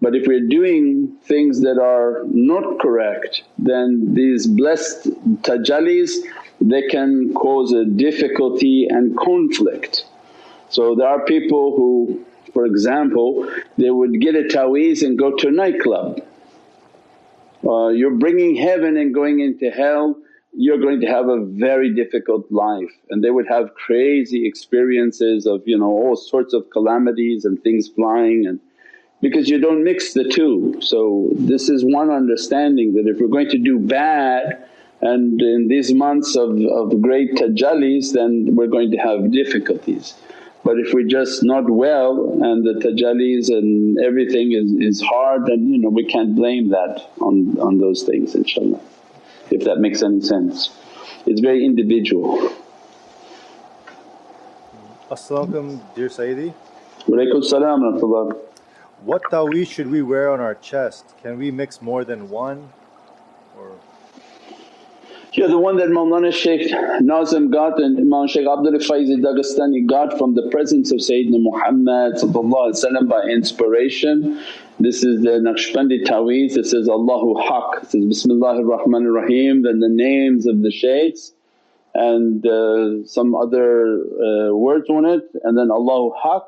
But 0.00 0.14
if 0.14 0.26
we're 0.26 0.48
doing 0.48 1.16
things 1.24 1.62
that 1.62 1.78
are 1.80 2.24
not 2.26 2.80
correct 2.80 3.42
then 3.58 4.14
these 4.14 4.46
blessed 4.46 5.08
tajallis 5.42 6.12
they 6.60 6.82
can 6.88 7.34
cause 7.34 7.72
a 7.72 7.84
difficulty 7.84 8.86
and 8.88 9.16
conflict. 9.18 10.06
So 10.68 10.94
there 10.94 11.08
are 11.08 11.24
people 11.24 11.76
who 11.76 12.24
for 12.52 12.66
example 12.66 13.48
they 13.78 13.90
would 13.90 14.20
get 14.20 14.34
a 14.34 14.44
taweez 14.44 15.02
and 15.02 15.18
go 15.18 15.36
to 15.36 15.48
a 15.48 15.50
nightclub. 15.50 16.20
Uh, 17.66 17.88
you're 17.88 18.18
bringing 18.24 18.56
heaven 18.56 18.96
and 18.96 19.14
going 19.14 19.40
into 19.40 19.70
hell 19.70 20.16
you're 20.56 20.78
going 20.78 21.00
to 21.00 21.06
have 21.06 21.28
a 21.28 21.44
very 21.44 21.92
difficult 21.92 22.50
life 22.50 22.92
and 23.10 23.24
they 23.24 23.30
would 23.30 23.46
have 23.48 23.74
crazy 23.74 24.46
experiences 24.46 25.46
of 25.46 25.62
you 25.66 25.76
know 25.76 25.90
all 25.90 26.16
sorts 26.16 26.54
of 26.54 26.64
calamities 26.70 27.44
and 27.44 27.60
things 27.62 27.88
flying 27.88 28.46
and 28.46 28.60
because 29.24 29.48
you 29.48 29.58
don't 29.58 29.82
mix 29.82 30.12
the 30.12 30.24
two. 30.24 30.76
So 30.82 31.30
this 31.32 31.70
is 31.70 31.82
one 31.82 32.10
understanding 32.10 32.92
that 32.92 33.06
if 33.08 33.18
we're 33.18 33.34
going 33.38 33.48
to 33.48 33.58
do 33.58 33.78
bad 33.78 34.68
and 35.00 35.40
in 35.40 35.66
these 35.66 35.94
months 35.94 36.36
of, 36.36 36.50
of 36.80 37.00
great 37.00 37.30
tajallis 37.36 38.12
then 38.12 38.54
we're 38.54 38.72
going 38.76 38.90
to 38.90 38.98
have 38.98 39.32
difficulties. 39.32 40.12
But 40.62 40.78
if 40.78 40.92
we're 40.92 41.08
just 41.08 41.42
not 41.42 41.70
well 41.70 42.38
and 42.42 42.66
the 42.66 42.74
tajallis 42.84 43.48
and 43.48 43.98
everything 43.98 44.52
is, 44.52 44.70
is 44.88 45.00
hard 45.00 45.46
then 45.46 45.72
you 45.72 45.78
know 45.78 45.88
we 45.88 46.04
can't 46.04 46.36
blame 46.36 46.68
that 46.68 47.10
on, 47.22 47.58
on 47.58 47.78
those 47.78 48.02
things 48.02 48.34
inshaAllah 48.34 48.82
if 49.50 49.64
that 49.64 49.76
makes 49.76 50.02
any 50.02 50.20
sense. 50.20 50.70
It's 51.24 51.40
very 51.40 51.64
individual. 51.64 52.52
As-salamu 55.10 55.80
dear 55.94 56.08
Sayyidi. 56.08 56.52
Walaykum 57.08 57.42
salam 57.42 57.80
what 59.02 59.22
taweez 59.24 59.70
should 59.70 59.90
we 59.90 60.02
wear 60.02 60.30
on 60.30 60.40
our 60.40 60.54
chest? 60.54 61.14
Can 61.22 61.38
we 61.38 61.50
mix 61.50 61.82
more 61.82 62.04
than 62.04 62.28
one? 62.30 62.70
Or 63.58 63.72
yeah, 65.36 65.48
the 65.48 65.58
one 65.58 65.76
that 65.78 65.88
Mawlana 65.88 66.32
Shaykh 66.32 66.70
Nazim 67.00 67.50
got 67.50 67.82
and 67.82 67.98
Imam 67.98 68.28
Shaykh 68.28 68.46
Abdul 68.46 68.78
Faiz 68.78 69.10
Dagestani 69.20 69.84
got 69.84 70.16
from 70.16 70.36
the 70.36 70.48
presence 70.50 70.92
of 70.92 70.98
Sayyidina 70.98 71.42
Muhammad 71.42 72.14
by 73.08 73.22
inspiration. 73.22 74.40
This 74.78 75.02
is 75.02 75.22
the 75.22 75.40
Naqshbandi 75.40 76.04
Taweez, 76.04 76.56
it 76.56 76.66
says, 76.66 76.88
Allahu 76.88 77.40
Haq, 77.40 77.82
it 77.82 77.90
says, 77.90 78.04
Bismillahir 78.04 78.62
Rahmanir 78.62 79.12
Rahim, 79.12 79.62
then 79.62 79.80
the 79.80 79.88
names 79.88 80.46
of 80.46 80.62
the 80.62 80.70
shaykhs 80.70 81.32
and 81.94 82.46
uh, 82.46 83.04
some 83.04 83.34
other 83.34 83.98
uh, 83.98 84.54
words 84.54 84.88
on 84.88 85.04
it. 85.04 85.28
And 85.42 85.58
then 85.58 85.70
Allahu 85.70 86.12
Haq 86.22 86.44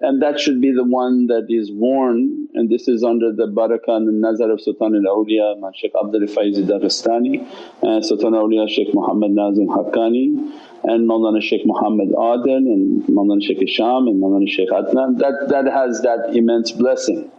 and 0.00 0.20
that 0.20 0.38
should 0.38 0.60
be 0.60 0.72
the 0.72 0.84
one 0.84 1.26
that 1.26 1.46
is 1.48 1.70
worn 1.72 2.48
and 2.54 2.68
this 2.68 2.86
is 2.86 3.02
under 3.02 3.32
the 3.32 3.46
barakah 3.46 3.96
and 3.96 4.06
the 4.06 4.12
nazar 4.12 4.50
of 4.50 4.60
Sultan 4.60 4.94
al-Awliya 4.94 5.58
Ma 5.58 5.70
Shaykh 5.74 5.92
Abdul 5.98 6.20
Faiz 6.22 6.56
Dagestani 6.58 7.38
and 7.82 8.04
uh, 8.04 8.06
Sultan 8.06 8.34
al-Awliya 8.34 8.68
Shaykh 8.68 8.92
Muhammad 8.92 9.30
Nazim 9.30 9.68
Haqqani 9.68 10.52
and 10.84 11.08
Mawlana 11.08 11.40
Shaykh 11.40 11.64
Muhammad 11.64 12.10
Adil 12.10 12.56
and 12.56 13.04
Mawlana 13.04 13.42
Shaykh 13.42 13.60
Hisham 13.60 14.06
and 14.06 14.22
Mawlana 14.22 14.48
Shaykh 14.48 14.68
Adnan 14.68 15.18
that, 15.18 15.46
that 15.48 15.66
has 15.66 16.02
that 16.02 16.36
immense 16.36 16.72
blessing. 16.72 17.30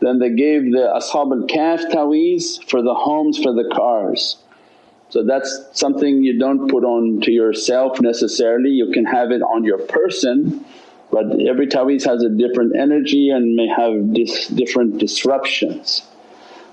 Then 0.00 0.18
they 0.18 0.30
gave 0.30 0.72
the 0.72 0.90
Ashab 0.96 1.30
al-Kahf 1.30 1.92
taweez 1.92 2.68
for 2.68 2.82
the 2.82 2.94
homes 2.94 3.38
for 3.38 3.52
the 3.54 3.70
cars. 3.72 4.38
So 5.10 5.22
that's 5.22 5.68
something 5.72 6.24
you 6.24 6.36
don't 6.38 6.68
put 6.68 6.84
on 6.84 7.20
to 7.20 7.30
yourself 7.30 8.00
necessarily, 8.00 8.70
you 8.70 8.90
can 8.90 9.04
have 9.04 9.30
it 9.30 9.42
on 9.42 9.62
your 9.62 9.78
person 9.78 10.64
but 11.12 11.26
every 11.46 11.66
taweez 11.66 12.06
has 12.06 12.22
a 12.22 12.30
different 12.30 12.74
energy 12.74 13.28
and 13.28 13.54
may 13.54 13.68
have 13.68 14.14
dis 14.14 14.48
different 14.48 14.98
disruptions. 14.98 16.02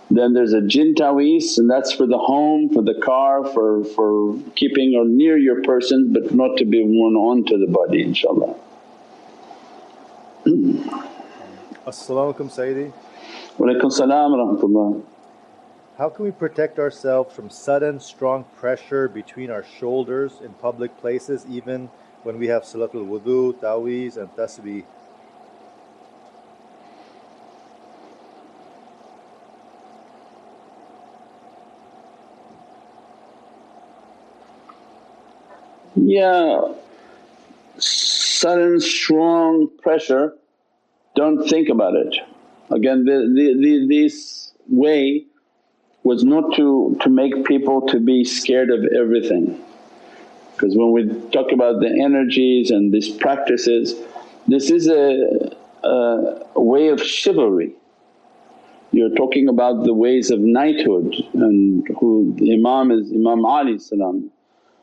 Then 0.10 0.34
there's 0.34 0.54
a 0.54 0.62
jinn 0.62 0.95
taweez 0.95 1.58
and 1.58 1.69
that's 1.69 1.91
for 1.91 2.08
the 2.08 2.17
home, 2.17 2.69
for 2.69 2.82
the 2.82 2.95
car, 2.95 3.45
for, 3.45 3.84
for 3.84 4.34
keeping 4.56 4.95
or 4.95 5.06
near 5.06 5.38
your 5.38 5.62
person 5.63 6.13
but 6.13 6.34
not 6.34 6.58
to 6.58 6.65
be 6.65 6.82
worn 6.84 7.15
onto 7.15 7.58
the 7.60 7.67
body 7.67 8.04
inshaAllah. 8.06 8.58
As-salamu 11.86 12.34
alaykum 12.34 12.49
Sayyidi. 12.49 12.93
Walaykum 13.58 13.91
salam 13.91 14.32
rahmatullah. 14.32 15.04
How 15.97 16.08
can 16.08 16.23
we 16.23 16.32
protect 16.32 16.80
ourselves 16.80 17.36
from 17.36 17.49
sudden 17.49 17.99
strong 17.99 18.45
pressure 18.56 19.10
between 19.10 19.49
our 19.52 19.65
shoulders 19.80 20.39
in 20.41 20.54
public 20.54 20.97
places 20.97 21.45
even 21.49 21.89
when 22.23 22.38
we 22.38 22.47
have 22.47 22.63
Salatul 22.63 23.08
Wudu, 23.08 23.53
Taweez 23.60 24.17
and 24.17 24.29
Tasbih. 24.36 24.84
Yeah, 35.95 36.62
sudden 37.77 38.79
strong 38.79 39.69
pressure, 39.82 40.36
don't 41.15 41.47
think 41.47 41.69
about 41.69 41.95
it. 41.95 42.15
Again 42.71 43.05
the, 43.05 43.32
the, 43.34 43.53
the, 43.60 43.88
this 43.88 44.53
way 44.67 45.25
was 46.03 46.23
not 46.23 46.55
to, 46.55 46.97
to 47.01 47.10
make 47.10 47.45
people 47.45 47.88
to 47.88 47.99
be 47.99 48.23
scared 48.23 48.69
of 48.69 48.86
everything 48.97 49.60
because 50.60 50.76
when 50.76 50.91
we 50.91 51.08
talk 51.30 51.54
about 51.54 51.80
the 51.80 51.88
energies 51.88 52.69
and 52.69 52.93
these 52.93 53.10
practices, 53.10 53.95
this 54.45 54.69
is 54.69 54.89
a, 54.89 55.56
a, 55.88 56.60
way 56.60 56.89
of 56.89 57.02
chivalry. 57.02 57.74
You're 58.91 59.15
talking 59.15 59.48
about 59.48 59.86
the 59.86 59.93
ways 59.93 60.32
of 60.32 60.41
knighthood 60.41 61.15
and 61.34 61.88
who 62.00 62.34
the 62.38 62.54
Imam 62.56 62.91
is 62.91 63.10
Imam 63.12 63.45
Ali 63.45 63.80
salam. 63.80 64.32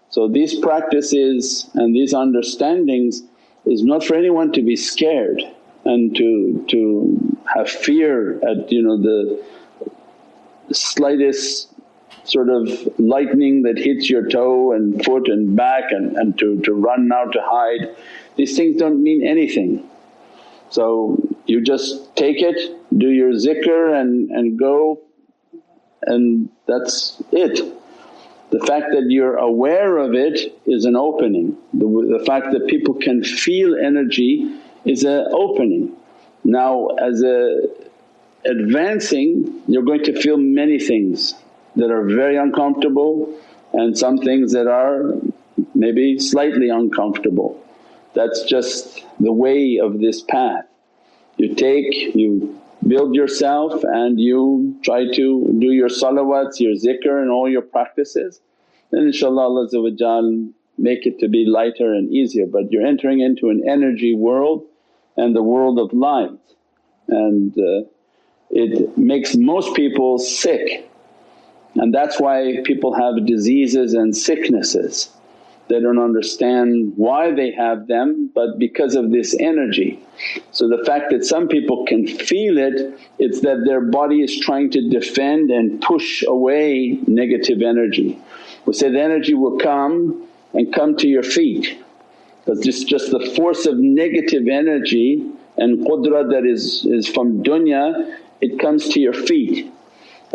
So 0.08 0.28
these 0.28 0.58
practices 0.58 1.68
and 1.74 1.94
these 1.94 2.14
understandings 2.14 3.22
is 3.66 3.82
not 3.82 4.02
for 4.02 4.14
anyone 4.14 4.52
to 4.52 4.62
be 4.62 4.76
scared 4.76 5.42
and 5.84 6.16
to, 6.16 6.64
to 6.68 7.38
have 7.54 7.68
fear 7.68 8.36
at 8.48 8.72
you 8.72 8.80
know 8.80 8.96
the 8.96 9.44
slightest 10.72 11.68
sort 12.26 12.48
of 12.48 12.68
lightning 12.98 13.62
that 13.62 13.78
hits 13.78 14.10
your 14.10 14.28
toe 14.28 14.72
and 14.72 15.04
foot 15.04 15.28
and 15.28 15.56
back 15.56 15.84
and, 15.90 16.16
and 16.16 16.38
to, 16.38 16.60
to 16.62 16.72
run 16.74 17.08
now 17.08 17.24
to 17.24 17.40
hide. 17.42 17.96
These 18.36 18.56
things 18.56 18.78
don't 18.78 19.02
mean 19.02 19.26
anything. 19.26 19.88
So 20.70 21.18
you 21.46 21.62
just 21.62 22.14
take 22.16 22.42
it, 22.42 22.76
do 22.96 23.08
your 23.08 23.32
zikr 23.32 23.98
and, 23.98 24.30
and 24.30 24.58
go 24.58 25.02
and 26.02 26.48
that's 26.66 27.22
it. 27.32 27.74
The 28.50 28.60
fact 28.60 28.86
that 28.92 29.06
you're 29.08 29.36
aware 29.36 29.98
of 29.98 30.14
it 30.14 30.56
is 30.66 30.84
an 30.84 30.96
opening, 30.96 31.56
the, 31.72 32.18
the 32.18 32.24
fact 32.24 32.52
that 32.52 32.66
people 32.68 32.94
can 32.94 33.24
feel 33.24 33.74
energy 33.74 34.60
is 34.84 35.02
an 35.04 35.28
opening. 35.32 35.96
Now 36.44 36.88
as 36.88 37.22
a 37.22 37.68
advancing 38.44 39.62
you're 39.66 39.82
going 39.82 40.04
to 40.04 40.20
feel 40.20 40.36
many 40.36 40.78
things 40.78 41.34
that 41.76 41.90
are 41.90 42.04
very 42.04 42.36
uncomfortable 42.36 43.32
and 43.72 43.96
some 43.96 44.18
things 44.18 44.52
that 44.52 44.66
are 44.66 45.12
maybe 45.74 46.18
slightly 46.18 46.68
uncomfortable. 46.68 47.62
That's 48.14 48.44
just 48.44 49.04
the 49.20 49.32
way 49.32 49.78
of 49.82 50.00
this 50.00 50.22
path. 50.22 50.64
You 51.36 51.54
take, 51.54 52.14
you 52.14 52.58
build 52.86 53.14
yourself 53.14 53.84
and 53.84 54.18
you 54.18 54.78
try 54.82 55.04
to 55.12 55.56
do 55.58 55.72
your 55.72 55.88
salawats, 55.88 56.60
your 56.60 56.74
zikr 56.74 57.20
and 57.20 57.30
all 57.30 57.48
your 57.48 57.62
practices 57.62 58.40
then 58.90 59.10
inshaAllah 59.10 59.68
Allah 59.70 60.48
make 60.78 61.06
it 61.06 61.18
to 61.20 61.28
be 61.28 61.44
lighter 61.46 61.92
and 61.92 62.10
easier 62.12 62.46
but 62.46 62.70
you're 62.70 62.86
entering 62.86 63.20
into 63.20 63.48
an 63.48 63.62
energy 63.68 64.14
world 64.14 64.64
and 65.16 65.34
the 65.34 65.42
world 65.42 65.78
of 65.78 65.92
light 65.92 66.38
and 67.08 67.56
uh, 67.58 67.88
it 68.50 68.96
makes 68.96 69.36
most 69.36 69.74
people 69.74 70.18
sick 70.18 70.88
and 71.76 71.94
that's 71.94 72.20
why 72.20 72.58
people 72.64 72.94
have 72.94 73.26
diseases 73.26 73.92
and 73.94 74.16
sicknesses. 74.16 75.10
They 75.68 75.80
don't 75.80 75.98
understand 75.98 76.92
why 76.96 77.32
they 77.32 77.50
have 77.52 77.88
them 77.88 78.30
but 78.34 78.58
because 78.58 78.94
of 78.94 79.10
this 79.10 79.34
energy. 79.38 80.00
So 80.52 80.68
the 80.68 80.82
fact 80.84 81.10
that 81.10 81.24
some 81.24 81.48
people 81.48 81.84
can 81.86 82.06
feel 82.06 82.56
it, 82.56 82.98
it's 83.18 83.40
that 83.40 83.64
their 83.66 83.80
body 83.80 84.22
is 84.22 84.38
trying 84.38 84.70
to 84.70 84.88
defend 84.88 85.50
and 85.50 85.80
push 85.82 86.22
away 86.22 87.00
negative 87.06 87.62
energy. 87.62 88.18
We 88.64 88.74
say 88.74 88.90
the 88.90 89.02
energy 89.02 89.34
will 89.34 89.58
come 89.58 90.28
and 90.54 90.72
come 90.72 90.96
to 90.98 91.08
your 91.08 91.24
feet 91.24 91.78
because 92.44 92.64
just, 92.64 92.88
just 92.88 93.10
the 93.10 93.32
force 93.36 93.66
of 93.66 93.76
negative 93.76 94.46
energy 94.50 95.30
and 95.56 95.84
qudra 95.84 96.30
that 96.30 96.46
is, 96.46 96.86
is 96.86 97.08
from 97.08 97.42
dunya 97.42 98.16
it 98.40 98.58
comes 98.60 98.88
to 98.90 99.00
your 99.00 99.12
feet 99.12 99.72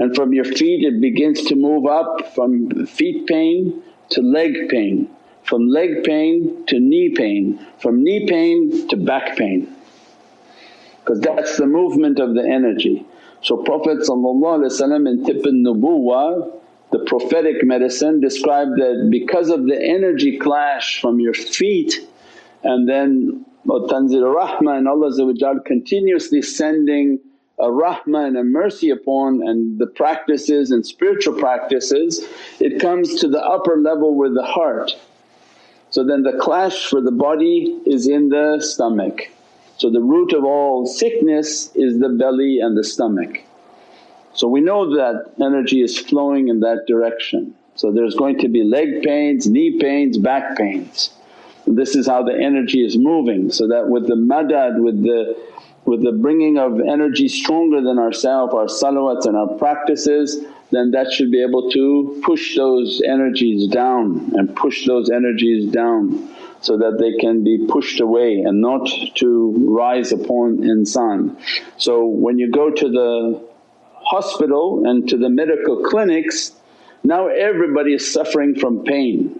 and 0.01 0.15
from 0.15 0.33
your 0.33 0.45
feet 0.45 0.83
it 0.83 0.99
begins 0.99 1.43
to 1.43 1.55
move 1.55 1.85
up 1.85 2.33
from 2.33 2.85
feet 2.87 3.27
pain 3.27 3.83
to 4.09 4.21
leg 4.21 4.67
pain, 4.67 5.07
from 5.43 5.67
leg 5.67 6.03
pain 6.03 6.65
to 6.65 6.79
knee 6.79 7.09
pain, 7.15 7.65
from 7.77 8.03
knee 8.03 8.25
pain 8.27 8.87
to 8.87 8.97
back 8.97 9.37
pain 9.37 9.73
because 10.99 11.19
that's 11.21 11.57
the 11.57 11.67
movement 11.67 12.19
of 12.19 12.33
the 12.33 12.43
energy. 12.43 13.05
So 13.41 13.57
Prophet 13.57 13.99
in 13.99 15.25
Tibb 15.25 15.43
nubuwah 15.43 16.57
the 16.91 16.99
prophetic 17.05 17.63
medicine 17.63 18.19
described 18.19 18.71
that 18.71 19.07
because 19.09 19.49
of 19.49 19.65
the 19.65 19.81
energy 19.81 20.37
clash 20.37 20.99
from 20.99 21.19
your 21.19 21.33
feet 21.33 22.05
and 22.63 22.87
then 22.87 23.45
tanzil 23.65 24.35
rahmah 24.35 24.77
and 24.77 24.87
Allah 24.87 25.59
continuously 25.65 26.41
sending 26.41 27.19
a 27.62 27.69
rahmah 27.69 28.28
and 28.28 28.38
a 28.38 28.43
mercy 28.43 28.89
upon 28.89 29.47
and 29.47 29.78
the 29.78 29.88
practices 29.88 30.71
and 30.71 30.86
spiritual 30.86 31.39
practices, 31.39 32.28
it 32.60 32.82
comes 32.82 33.19
to 33.21 33.28
the 33.28 33.41
upper 33.41 33.78
level 33.78 34.15
with 34.15 34.34
the 34.34 34.43
heart. 34.43 34.91
So 35.91 36.04
then 36.04 36.24
the 36.24 36.38
clash 36.39 36.88
for 36.88 37.02
the 37.02 37.12
body 37.12 37.80
is 37.86 38.08
in 38.08 38.30
the 38.30 38.60
stomach. 38.62 39.30
So 39.78 39.89
the 39.89 40.02
root 40.02 40.34
of 40.34 40.43
all 40.43 40.86
sickness 40.86 41.69
is 41.76 42.00
the 42.00 42.10
belly 42.10 42.60
and 42.60 42.78
the 42.78 42.84
stomach. 42.84 43.41
So 44.34 44.47
we 44.47 44.62
know 44.62 44.95
that 44.95 45.34
energy 45.41 45.82
is 45.82 46.00
flowing 46.00 46.47
in 46.47 46.62
that 46.62 46.86
direction. 46.88 47.54
So 47.76 47.91
there's 47.91 48.15
going 48.15 48.39
to 48.39 48.47
be 48.47 48.63
leg 48.63 49.04
pains, 49.04 49.47
knee 49.47 49.80
pains, 49.80 50.17
back 50.17 50.58
pains. 50.58 51.12
This 51.67 51.95
is 51.95 52.08
how 52.08 52.24
the 52.24 52.34
energy 52.34 52.84
is 52.86 52.97
moving 52.97 53.52
so 53.52 53.67
that 53.67 53.88
with 53.88 54.08
the 54.08 54.15
madad, 54.15 54.82
with 54.82 55.04
the 55.04 55.36
with 55.91 56.01
the 56.04 56.13
bringing 56.13 56.58
of 56.58 56.80
energy 56.80 57.27
stronger 57.27 57.82
than 57.82 57.99
ourselves, 57.99 58.54
our 58.54 58.67
salawats 58.67 59.25
and 59.25 59.36
our 59.36 59.49
practices 59.58 60.45
then 60.71 60.91
that 60.91 61.12
should 61.12 61.30
be 61.30 61.43
able 61.43 61.69
to 61.69 62.21
push 62.23 62.56
those 62.56 63.01
energies 63.06 63.67
down 63.67 64.32
and 64.36 64.56
push 64.56 64.88
those 64.88 65.10
energies 65.10 65.69
down 65.69 66.30
so 66.62 66.77
that 66.77 66.97
they 66.97 67.12
can 67.19 67.43
be 67.43 67.65
pushed 67.67 67.99
away 67.99 68.39
and 68.39 68.62
not 68.62 68.89
to 69.15 69.54
rise 69.67 70.13
upon 70.13 70.60
insan. 70.60 71.36
So 71.75 72.06
when 72.06 72.39
you 72.39 72.49
go 72.49 72.69
to 72.71 72.89
the 72.89 73.49
hospital 73.95 74.84
and 74.86 75.10
to 75.10 75.17
the 75.17 75.30
medical 75.30 75.84
clinics 75.84 76.54
now 77.04 77.27
everybody 77.27 77.95
is 77.95 78.13
suffering 78.13 78.56
from 78.56 78.86
pain 78.86 79.39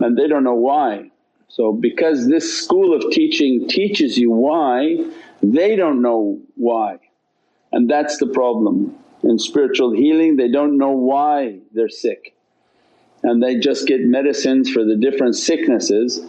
and 0.00 0.18
they 0.18 0.26
don't 0.26 0.44
know 0.44 0.54
why. 0.70 1.10
So 1.48 1.72
because 1.72 2.28
this 2.28 2.62
school 2.62 2.94
of 2.94 3.10
teaching 3.12 3.68
teaches 3.68 4.18
you 4.18 4.30
why 4.30 4.96
they 5.42 5.76
don't 5.76 6.02
know 6.02 6.40
why 6.56 6.98
and 7.72 7.88
that's 7.90 8.18
the 8.18 8.26
problem. 8.26 8.94
In 9.22 9.38
spiritual 9.38 9.92
healing 9.92 10.36
they 10.36 10.50
don't 10.50 10.78
know 10.78 10.90
why 10.90 11.60
they're 11.72 11.88
sick 11.88 12.34
and 13.22 13.42
they 13.42 13.58
just 13.58 13.86
get 13.86 14.00
medicines 14.00 14.70
for 14.70 14.84
the 14.84 14.96
different 14.96 15.36
sicknesses 15.36 16.20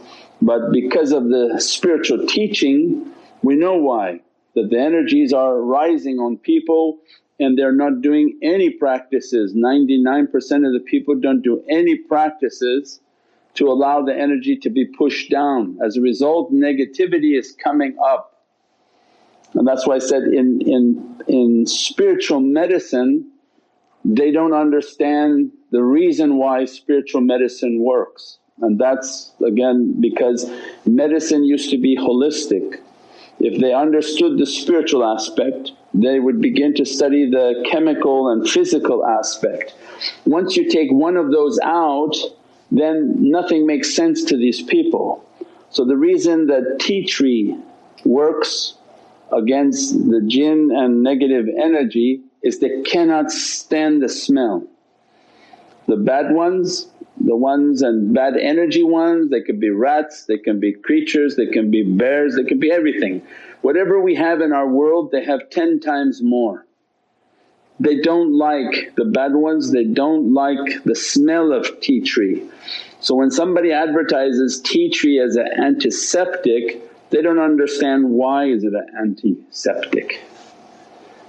but 0.41 0.71
because 0.71 1.12
of 1.12 1.30
the 1.30 1.60
spiritual 1.60 2.26
teaching 2.28 3.12
we 3.41 3.56
know 3.56 3.78
why 3.78 4.19
that 4.56 4.69
the 4.69 4.80
energies 4.80 5.34
are 5.34 5.62
rising 5.62 6.19
on 6.19 6.38
people 6.38 6.99
and 7.39 7.58
they're 7.58 7.73
not 7.73 8.02
doing 8.02 8.38
any 8.41 8.69
practices. 8.69 9.54
99% 9.54 10.28
of 10.65 10.73
the 10.73 10.84
people 10.86 11.15
don't 11.15 11.41
do 11.41 11.63
any 11.69 11.95
practices 11.95 12.99
to 13.56 13.67
allow 13.67 14.02
the 14.02 14.15
energy 14.15 14.56
to 14.58 14.69
be 14.69 14.86
pushed 14.86 15.30
down. 15.30 15.78
As 15.84 15.97
a 15.97 16.02
result 16.02 16.52
negativity 16.54 17.38
is 17.38 17.56
coming 17.63 17.95
up 18.04 18.33
and 19.55 19.67
that's 19.67 19.85
why 19.87 19.95
I 19.95 19.99
said 19.99 20.23
in, 20.23 20.61
in, 20.61 21.21
in 21.27 21.65
spiritual 21.65 22.39
medicine 22.39 23.29
they 24.05 24.31
don't 24.31 24.53
understand 24.53 25.51
the 25.71 25.83
reason 25.83 26.37
why 26.37 26.65
spiritual 26.65 27.21
medicine 27.21 27.81
works 27.81 28.39
and 28.61 28.79
that's 28.79 29.31
again 29.45 29.99
because 29.99 30.49
medicine 30.85 31.43
used 31.43 31.69
to 31.71 31.77
be 31.77 31.97
holistic. 31.97 32.79
If 33.39 33.59
they 33.59 33.73
understood 33.73 34.37
the 34.37 34.45
spiritual 34.45 35.03
aspect 35.03 35.71
they 35.93 36.19
would 36.19 36.41
begin 36.41 36.73
to 36.75 36.85
study 36.85 37.29
the 37.29 37.67
chemical 37.69 38.29
and 38.29 38.49
physical 38.49 39.05
aspect. 39.05 39.75
Once 40.25 40.57
you 40.57 40.67
take 40.69 40.91
one 40.91 41.17
of 41.17 41.31
those 41.31 41.59
out 41.63 42.15
then 42.71 43.15
nothing 43.19 43.67
makes 43.67 43.95
sense 43.95 44.23
to 44.25 44.35
these 44.35 44.61
people. 44.63 45.23
So 45.69 45.85
the 45.85 45.97
reason 45.97 46.47
that 46.47 46.77
tea 46.79 47.05
tree 47.05 47.55
works 48.03 48.75
against 49.31 49.93
the 50.09 50.21
jinn 50.27 50.69
and 50.73 51.03
negative 51.03 51.47
energy 51.62 52.21
is 52.41 52.59
they 52.59 52.81
cannot 52.83 53.31
stand 53.31 54.01
the 54.01 54.09
smell. 54.09 54.67
The 55.88 55.97
bad 55.97 56.33
ones, 56.33 56.88
the 57.19 57.36
ones 57.36 57.81
and 57.81 58.13
bad 58.13 58.38
energy 58.38 58.83
ones, 58.83 59.29
they 59.29 59.41
could 59.41 59.59
be 59.59 59.69
rats, 59.69 60.25
they 60.25 60.38
can 60.38 60.59
be 60.59 60.73
creatures, 60.73 61.36
they 61.36 61.47
can 61.47 61.71
be 61.71 61.83
bears, 61.83 62.36
they 62.36 62.43
can 62.43 62.59
be 62.59 62.71
everything. 62.71 63.21
Whatever 63.62 64.01
we 64.01 64.15
have 64.15 64.41
in 64.41 64.51
our 64.51 64.67
world 64.67 65.12
they 65.12 65.23
have 65.23 65.49
10 65.49 65.79
times 65.79 66.21
more. 66.21 66.65
They 67.79 67.99
don't 67.99 68.38
like 68.38 68.93
the 68.95 69.05
bad 69.05 69.33
ones, 69.33 69.71
they 69.71 69.83
don't 69.83 70.33
like 70.33 70.83
the 70.83 70.95
smell 70.95 71.51
of 71.51 71.79
tea 71.81 72.01
tree. 72.01 72.43
So 72.99 73.15
when 73.15 73.31
somebody 73.31 73.71
advertises 73.71 74.62
tea 74.62 74.89
tree 74.89 75.19
as 75.19 75.36
an 75.36 75.47
antiseptic 75.57 76.81
they 77.13 77.21
don't 77.21 77.39
understand 77.39 78.10
why 78.10 78.45
is 78.45 78.63
it 78.63 78.73
an 78.73 78.88
antiseptic 78.99 80.23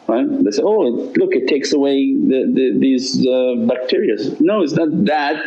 right? 0.07 0.45
They 0.45 0.51
say, 0.51 0.63
oh 0.63 1.13
look 1.17 1.35
it 1.35 1.49
takes 1.49 1.73
away 1.73 2.15
the, 2.15 2.51
the, 2.53 2.79
these 2.79 3.27
uh, 3.27 3.55
bacteria. 3.67 4.17
No 4.41 4.63
it's 4.63 4.73
not 4.73 5.05
that, 5.07 5.43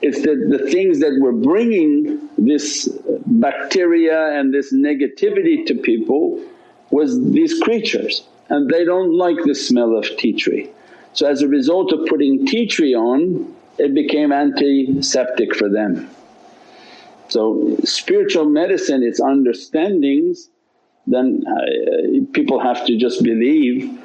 it's 0.00 0.22
that 0.22 0.46
the 0.50 0.70
things 0.70 1.00
that 1.00 1.18
were 1.20 1.32
bringing 1.32 2.28
this 2.38 2.88
bacteria 3.26 4.38
and 4.38 4.52
this 4.52 4.72
negativity 4.72 5.64
to 5.66 5.74
people 5.74 6.42
was 6.90 7.22
these 7.32 7.60
creatures 7.60 8.26
and 8.48 8.68
they 8.68 8.84
don't 8.84 9.16
like 9.16 9.36
the 9.44 9.54
smell 9.54 9.96
of 9.96 10.04
tea 10.18 10.32
tree. 10.32 10.70
So 11.14 11.26
as 11.26 11.42
a 11.42 11.48
result 11.48 11.92
of 11.92 12.06
putting 12.06 12.46
tea 12.46 12.66
tree 12.66 12.94
on 12.94 13.54
it 13.78 13.94
became 13.94 14.32
antiseptic 14.32 15.54
for 15.54 15.68
them. 15.68 16.10
So 17.32 17.78
spiritual 17.82 18.44
medicine 18.44 19.02
its 19.02 19.18
understandings 19.18 20.50
then 21.06 21.42
uh, 21.48 22.26
people 22.34 22.60
have 22.60 22.84
to 22.84 22.98
just 22.98 23.22
believe 23.22 23.98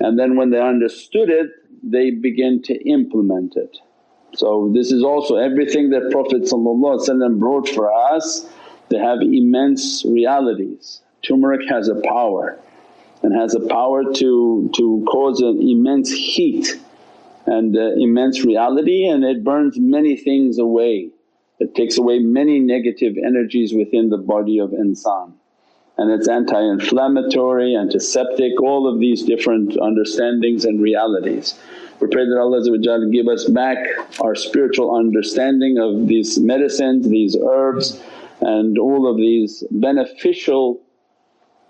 and 0.00 0.18
then 0.18 0.34
when 0.34 0.50
they 0.50 0.60
understood 0.60 1.30
it 1.30 1.48
they 1.84 2.10
begin 2.10 2.60
to 2.62 2.74
implement 2.90 3.54
it. 3.54 3.78
So 4.34 4.72
this 4.74 4.90
is 4.90 5.04
also 5.04 5.36
everything 5.36 5.90
that 5.90 6.10
Prophet 6.10 6.50
brought 7.38 7.68
for 7.68 7.92
us 8.12 8.48
they 8.88 8.98
have 8.98 9.20
immense 9.22 10.04
realities. 10.04 11.02
Turmeric 11.22 11.68
has 11.68 11.86
a 11.86 12.00
power 12.00 12.58
and 13.22 13.32
has 13.32 13.54
a 13.54 13.60
power 13.60 14.02
to, 14.12 14.70
to 14.74 15.06
cause 15.08 15.40
an 15.40 15.62
immense 15.62 16.10
heat 16.10 16.80
and 17.46 17.76
uh, 17.76 17.92
immense 18.06 18.44
reality 18.44 19.06
and 19.06 19.22
it 19.22 19.44
burns 19.44 19.78
many 19.78 20.16
things 20.16 20.58
away 20.58 21.12
it 21.62 21.74
takes 21.74 21.96
away 21.98 22.18
many 22.18 22.60
negative 22.60 23.14
energies 23.30 23.72
within 23.72 24.08
the 24.10 24.18
body 24.18 24.58
of 24.58 24.70
insan 24.70 25.32
and 25.98 26.10
it's 26.10 26.28
anti-inflammatory, 26.28 27.76
antiseptic, 27.76 28.60
all 28.62 28.92
of 28.92 28.98
these 28.98 29.22
different 29.24 29.76
understandings 29.80 30.64
and 30.64 30.80
realities. 30.80 31.58
We 32.00 32.08
pray 32.08 32.24
that 32.24 32.38
Allah 32.38 33.08
give 33.10 33.28
us 33.28 33.44
back 33.44 33.78
our 34.20 34.34
spiritual 34.34 34.96
understanding 34.96 35.78
of 35.78 36.08
these 36.08 36.38
medicines, 36.40 37.08
these 37.08 37.36
herbs 37.40 38.00
and 38.40 38.78
all 38.78 39.08
of 39.08 39.16
these 39.16 39.62
beneficial 39.70 40.80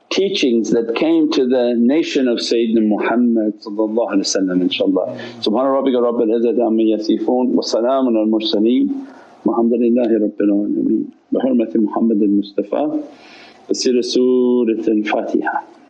teachings 0.08 0.70
that 0.70 0.94
came 0.94 1.30
to 1.32 1.46
the 1.46 1.74
nation 1.76 2.28
of 2.28 2.38
Sayyidina 2.38 2.86
Muhammad 2.86 3.60
inshaAllah. 3.60 5.18
Subhana 5.42 5.72
rabbika 5.76 6.00
rabbil 6.00 6.32
izzati 6.38 6.60
amma 6.64 6.82
yasifoon 6.82 7.48
wa 7.48 7.62
salaamun 7.62 8.16
al 8.16 8.26
mursaleen 8.26 9.06
والحمد 9.46 9.74
لله 9.74 10.10
رب 10.24 10.38
العالمين. 10.40 11.04
بحرمة 11.32 11.70
محمد 11.74 12.22
المصطفى 12.22 13.00
تفسير 13.68 14.00
سورة 14.00 14.84
الفاتحة. 14.88 15.81